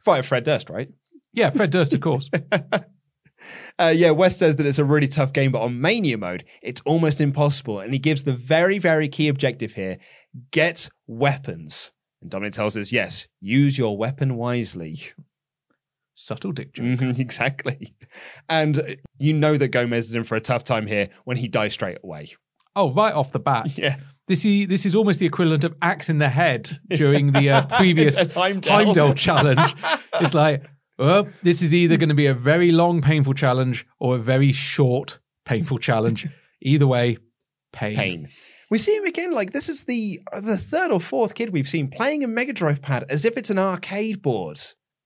[0.03, 0.89] Fire Fred Durst, right?
[1.33, 2.29] Yeah, Fred Durst, of course.
[3.79, 6.81] Uh, yeah, West says that it's a really tough game, but on Mania mode, it's
[6.81, 7.79] almost impossible.
[7.79, 9.97] And he gives the very, very key objective here
[10.51, 11.91] get weapons.
[12.21, 15.01] And Dominik tells us, yes, use your weapon wisely.
[16.15, 16.85] Subtle dick joke.
[16.85, 17.95] Mhm, exactly.
[18.49, 21.73] And you know that Gomez is in for a tough time here when he dies
[21.73, 22.29] straight away.
[22.75, 23.67] Oh, right off the bat.
[23.77, 23.97] Yeah.
[24.27, 27.65] This is, this is almost the equivalent of axe in the head during the uh,
[27.77, 28.27] previous.
[28.33, 29.59] Heimdall challenge.
[30.21, 30.63] It's like,
[30.97, 34.53] well, this is either going to be a very long, painful challenge or a very
[34.53, 36.27] short, painful challenge.
[36.61, 37.17] Either way,
[37.73, 37.95] pain.
[37.97, 38.29] Pain.
[38.71, 39.33] We see him again.
[39.33, 42.53] Like this is the uh, the third or fourth kid we've seen playing a Mega
[42.53, 44.61] Drive pad as if it's an arcade board,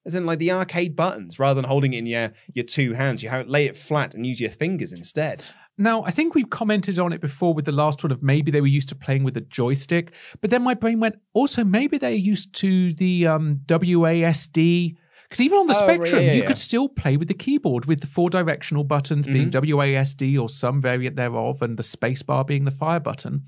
[0.06, 3.24] as in like the arcade buttons, rather than holding it in your your two hands.
[3.24, 5.44] You have, lay it flat and use your fingers instead.
[5.80, 8.62] Now, I think we've commented on it before with the last one of maybe they
[8.62, 12.12] were used to playing with a joystick, but then my brain went, also maybe they're
[12.12, 14.96] used to the um, WASD.
[15.30, 16.47] Because even on the Oh, Spectrum, yeah, you yeah.
[16.47, 19.73] could still play with the keyboard with the four directional buttons being Mm-hmm.
[19.76, 23.43] WASD or some variant thereof, and the spacebar being the fire button.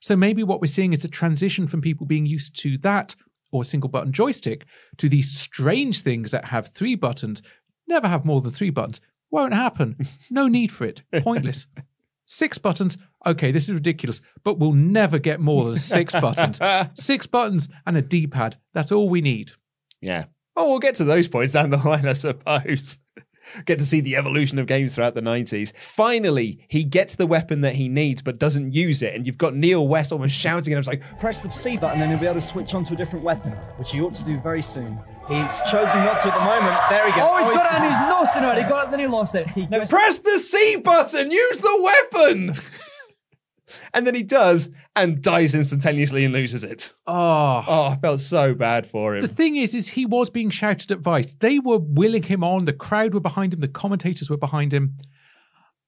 [0.00, 3.16] So maybe what we're seeing is a transition from people being used to that
[3.50, 4.66] or single button joystick
[4.98, 7.42] to these strange things that have three buttons,
[7.88, 9.00] never have more than three buttons.
[9.30, 9.96] Won't happen.
[10.30, 11.02] No need for it.
[11.22, 11.66] Pointless.
[12.26, 12.96] Six buttons.
[13.24, 16.60] Okay, this is ridiculous, but we'll never get more than six buttons.
[17.00, 18.56] Six buttons and a D pad.
[18.74, 19.52] That's all we need.
[20.00, 20.26] Yeah.
[20.56, 22.98] Oh, we'll get to those points down the line, I suppose.
[23.64, 25.72] Get to see the evolution of games throughout the 90s.
[25.78, 29.14] Finally, he gets the weapon that he needs but doesn't use it.
[29.14, 32.10] And you've got Neil West almost shouting at him, like, Press the C button and
[32.10, 34.40] he'll be able to switch on to a different weapon, which he ought to do
[34.40, 34.98] very soon.
[35.28, 36.76] He's chosen not to at the moment.
[36.90, 37.28] There we go.
[37.30, 38.62] Oh, he's oh, got it and he's lost it already.
[38.62, 39.46] He got it, then he lost it.
[39.56, 41.30] No, it's- Press the C button!
[41.30, 42.54] Use the weapon!
[43.94, 46.94] and then he does and dies instantaneously and loses it.
[47.06, 47.64] Oh.
[47.66, 49.22] Oh, I felt so bad for him.
[49.22, 51.34] The thing is, is he was being shouted advice.
[51.34, 52.64] They were willing him on.
[52.64, 53.60] The crowd were behind him.
[53.60, 54.94] The commentators were behind him.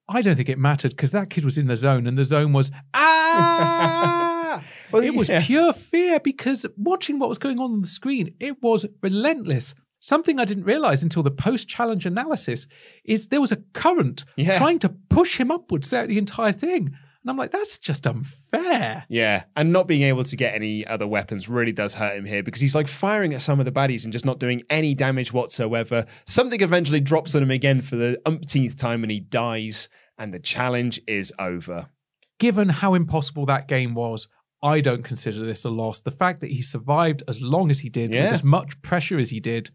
[0.08, 2.52] I don't think it mattered because that kid was in the zone, and the zone
[2.52, 4.62] was ah.
[4.92, 5.42] Well, it was yeah.
[5.44, 9.74] pure fear because watching what was going on on the screen, it was relentless.
[10.00, 12.66] Something I didn't realize until the post-challenge analysis
[13.04, 14.56] is there was a current Yeah.
[14.56, 16.94] trying to push him upwards throughout the entire thing,
[17.28, 19.04] and I'm like, that's just unfair.
[19.10, 22.42] Yeah, and not being able to get any other weapons really does hurt him here
[22.42, 25.32] because he's like firing at some of the baddies and just not doing any damage
[25.32, 26.06] whatsoever.
[26.26, 30.38] Something eventually drops on him again for the umpteenth time and he dies, and the
[30.38, 31.88] challenge is over.
[32.40, 34.28] given how impossible that game was,
[34.62, 36.00] I don't consider this a loss.
[36.00, 38.24] The fact that he survived as long as he did, Yeah.
[38.26, 39.70] with as much pressure as he did,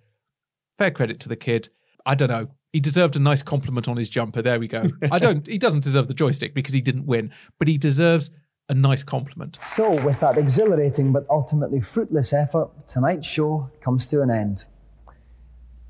[0.77, 1.69] fair credit to the kid.
[2.05, 2.47] I don't know.
[2.73, 4.41] He deserved a nice compliment on his jumper.
[4.41, 4.83] There we go.
[5.11, 5.45] I don't.
[5.45, 8.31] He doesn't deserve the joystick because he didn't win, but he deserves
[8.67, 9.59] a nice compliment.
[9.67, 14.65] So, with that exhilarating but ultimately fruitless effort, tonight's show comes to an end.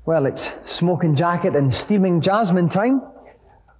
[0.04, 3.00] Well, it's smoking jacket and steaming jasmine time.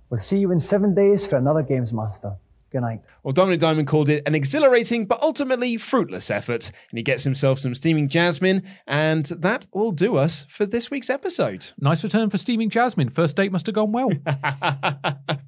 [0.08, 2.36] We'll see you in seven days for another Games Master.
[2.74, 3.02] Good night.
[3.22, 7.60] Well, Dominik Diamond called it an exhilarating but ultimately fruitless effort, and he gets himself
[7.60, 11.70] some steaming jasmine, and that will do us for this week's episode.
[11.78, 13.10] Nice return for steaming jasmine.
[13.10, 14.10] First date must have gone well.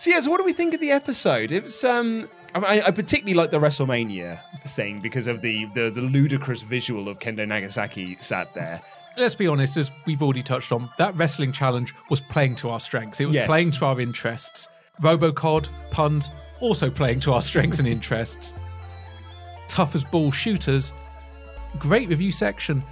[0.00, 1.50] So yeah, so what do we think of the episode?
[1.50, 4.38] It was um I, I particularly like the WrestleMania
[4.68, 8.80] thing because of the, the the ludicrous visual of Kendo Nagasaki sat there.
[9.16, 12.78] Let's be honest, as we've already touched on, that wrestling challenge was playing to our
[12.78, 13.20] strengths.
[13.20, 13.48] It was Yes.
[13.48, 14.68] playing to our interests.
[15.00, 16.30] Robocod, puns,
[16.60, 18.54] also playing to our strengths and interests.
[19.68, 20.92] Tough as ball shooters,
[21.78, 22.82] great review section.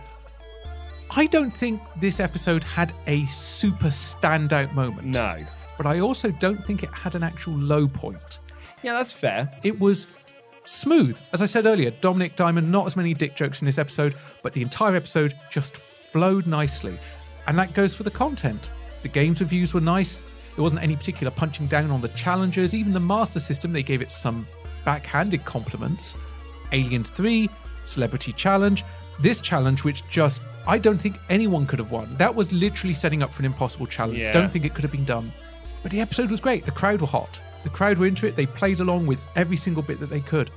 [1.10, 5.04] I don't think this episode had a super standout moment.
[5.06, 5.44] No.
[5.76, 8.40] But I also don't think it had an actual low point.
[8.82, 9.50] Yeah, that's fair.
[9.62, 10.06] It was
[10.64, 11.18] smooth.
[11.32, 14.52] As I said earlier, Dominik Diamond, not as many dick jokes in this episode, but
[14.52, 16.98] the entire episode just flowed nicely.
[17.46, 18.70] And that goes for the content.
[19.02, 20.22] The games reviews were nice.
[20.56, 22.74] There wasn't any particular punching down on the challengers.
[22.74, 24.48] Even the Master System, they gave it some
[24.84, 26.16] backhanded compliments.
[26.72, 27.48] Aliens 3,
[27.84, 28.82] Celebrity Challenge.
[29.20, 32.14] This challenge, which just, I don't think anyone could have won.
[32.16, 34.18] That was literally setting up for an impossible challenge.
[34.18, 34.32] Yeah.
[34.32, 35.30] Don't think it could have been done.
[35.82, 36.64] But the episode was great.
[36.64, 37.40] The crowd were hot.
[37.62, 38.34] The crowd were into it.
[38.34, 40.50] They played along with every single bit that they could.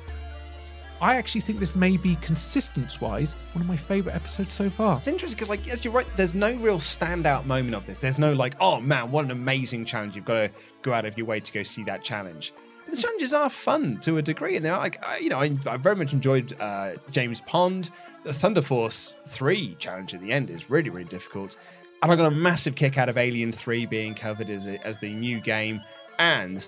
[1.01, 4.97] I actually think this may be, consistence wise, one of my favourite episodes so far.
[4.97, 7.99] It's interesting because, like, as you're right, there's no real standout moment of this.
[7.99, 10.15] There's no like, oh man, what an amazing challenge!
[10.15, 10.51] You've got to
[10.81, 12.53] go out of your way to go see that challenge.
[12.85, 15.55] But the challenges are fun to a degree, and they're like, I, you know, I,
[15.67, 17.91] I very much enjoyed uh, James Pond.
[18.23, 21.55] The Thunder Force Three challenge at the end is really, really difficult,
[22.03, 24.97] and I got a massive kick out of Alien Three being covered as a, as
[24.97, 25.81] the new game.
[26.17, 26.67] And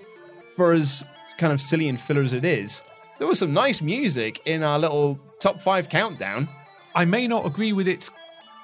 [0.56, 1.04] for as
[1.36, 2.82] kind of silly and filler as it is,
[3.22, 6.48] there was some nice music in our little top five countdown.
[6.96, 8.10] I may not agree with its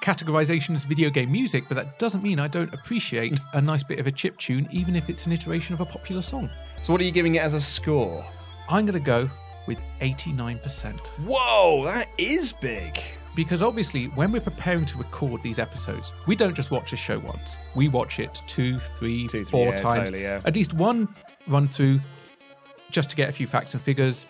[0.01, 3.99] categorization as video game music, but that doesn't mean I don't appreciate a nice bit
[3.99, 6.49] of a chip tune, even if it's an iteration of a popular song.
[6.81, 8.25] So, what are you giving it as a score?
[8.67, 9.29] I'm going to go
[9.65, 10.99] with 89%.
[11.25, 12.99] Whoa, that is big.
[13.37, 17.17] Because obviously, when we're preparing to record these episodes, we don't just watch a show
[17.19, 17.57] once.
[17.75, 19.99] We watch it two, three, Two, three, four yeah, times.
[20.09, 20.41] totally, yeah.
[20.43, 21.07] At least one
[21.47, 22.01] run through
[22.91, 24.25] just to get a few facts and figures.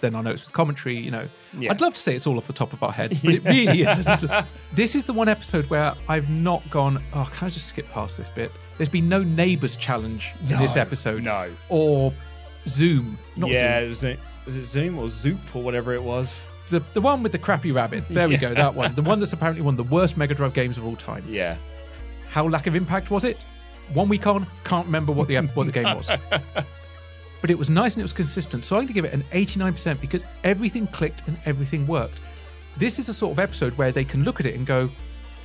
[0.00, 1.26] Then our notes with commentary, you know.
[1.58, 1.70] Yeah.
[1.70, 3.82] I'd love to say it's all off the top of our head, but it really
[3.82, 4.24] isn't.
[4.72, 8.16] this is the one episode where I've not gone, oh, can I just skip past
[8.16, 8.50] this bit?
[8.78, 11.22] There's been no neighbours challenge in this episode.
[11.22, 11.50] no.
[11.68, 12.12] Or
[12.66, 13.18] Zoom.
[13.36, 13.88] Not yeah, Zoom.
[13.88, 16.40] was, it, was it Zoom or Zoop or whatever it was?
[16.70, 18.04] The, the one with the crappy rabbit.
[18.08, 18.94] There we go, that one.
[18.94, 21.24] The one that's apparently one of the worst Mega Drive games of all time.
[21.28, 21.56] Yeah.
[22.28, 23.38] How lack of impact was it?
[23.92, 26.08] One week on, can't remember what the what the game was.
[27.40, 28.64] But it was nice and it was consistent.
[28.64, 32.20] So I'm going to give it an 89% because everything clicked and everything worked.
[32.76, 34.90] This is the sort of episode where they can look at it and go,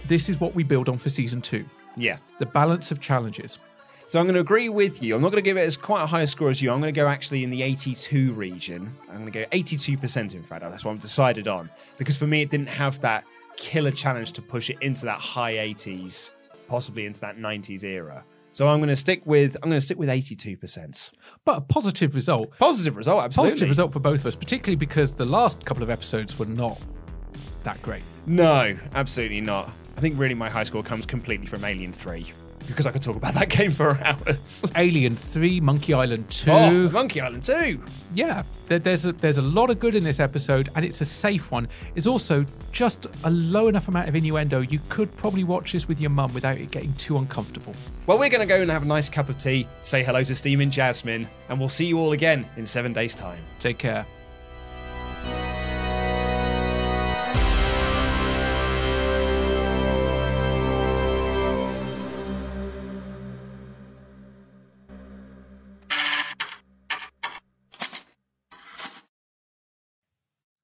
[0.08, 1.66] this is what we build on for season two.
[1.96, 2.18] Yeah.
[2.40, 3.58] The balance of challenges.
[4.08, 5.16] So I'm going to agree with you.
[5.16, 6.72] I'm not going to give it as quite a high a score as you.
[6.72, 8.92] I'm going to go actually in the 82 region.
[9.10, 10.62] I'm going to go 82% in fact.
[10.62, 11.70] That's what I'm decided on.
[11.98, 13.26] Because for me, it didn't have that
[13.58, 16.32] killer challenge to push it into that high 80s,
[16.68, 18.24] possibly into that 90s era.
[18.56, 21.12] So I'm going to stick with I'm going to stick with 82%.
[21.44, 22.58] But a positive result.
[22.58, 23.52] Positive result, absolutely.
[23.52, 26.80] Positive result for both of us, particularly because the last couple of episodes were not
[27.66, 28.04] that great.
[28.26, 29.74] No, absolutely not.
[29.98, 32.32] I think really my high score comes completely from Alien 3
[32.68, 34.64] because I could talk about that game for hours.
[34.76, 36.52] Alien 3, Monkey Island 2.
[36.52, 37.82] Oh, Monkey Island 2.
[38.14, 41.06] Yeah, there, there's a, there's a lot of good in this episode, and it's a
[41.06, 41.68] safe one.
[41.96, 44.62] It's also just a low enough amount of innuendo.
[44.62, 47.74] You could probably watch this with your mum without it getting too uncomfortable.
[48.08, 50.36] Well, we're going to go and have a nice cup of tea, say hello to
[50.36, 53.42] Steaming Jasmine, and we'll see you all again in seven days' time.
[53.60, 54.06] Take care.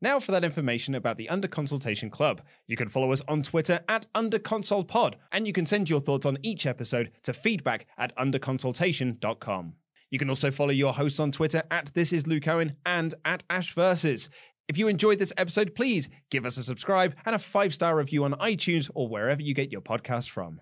[0.03, 2.41] Now for that information about the Under Consultation Club.
[2.65, 6.39] You can follow us on Twitter at UnderConsolePod, and you can send your thoughts on
[6.41, 9.73] each episode to feedback at underconsultation.com.
[10.09, 13.43] You can also follow your hosts on Twitter at This Is Luke Owen and at
[13.49, 14.29] Ash Versus.
[14.67, 18.23] If you enjoyed this episode, please give us a subscribe and a five star review
[18.23, 20.61] on iTunes or wherever you get your podcast from.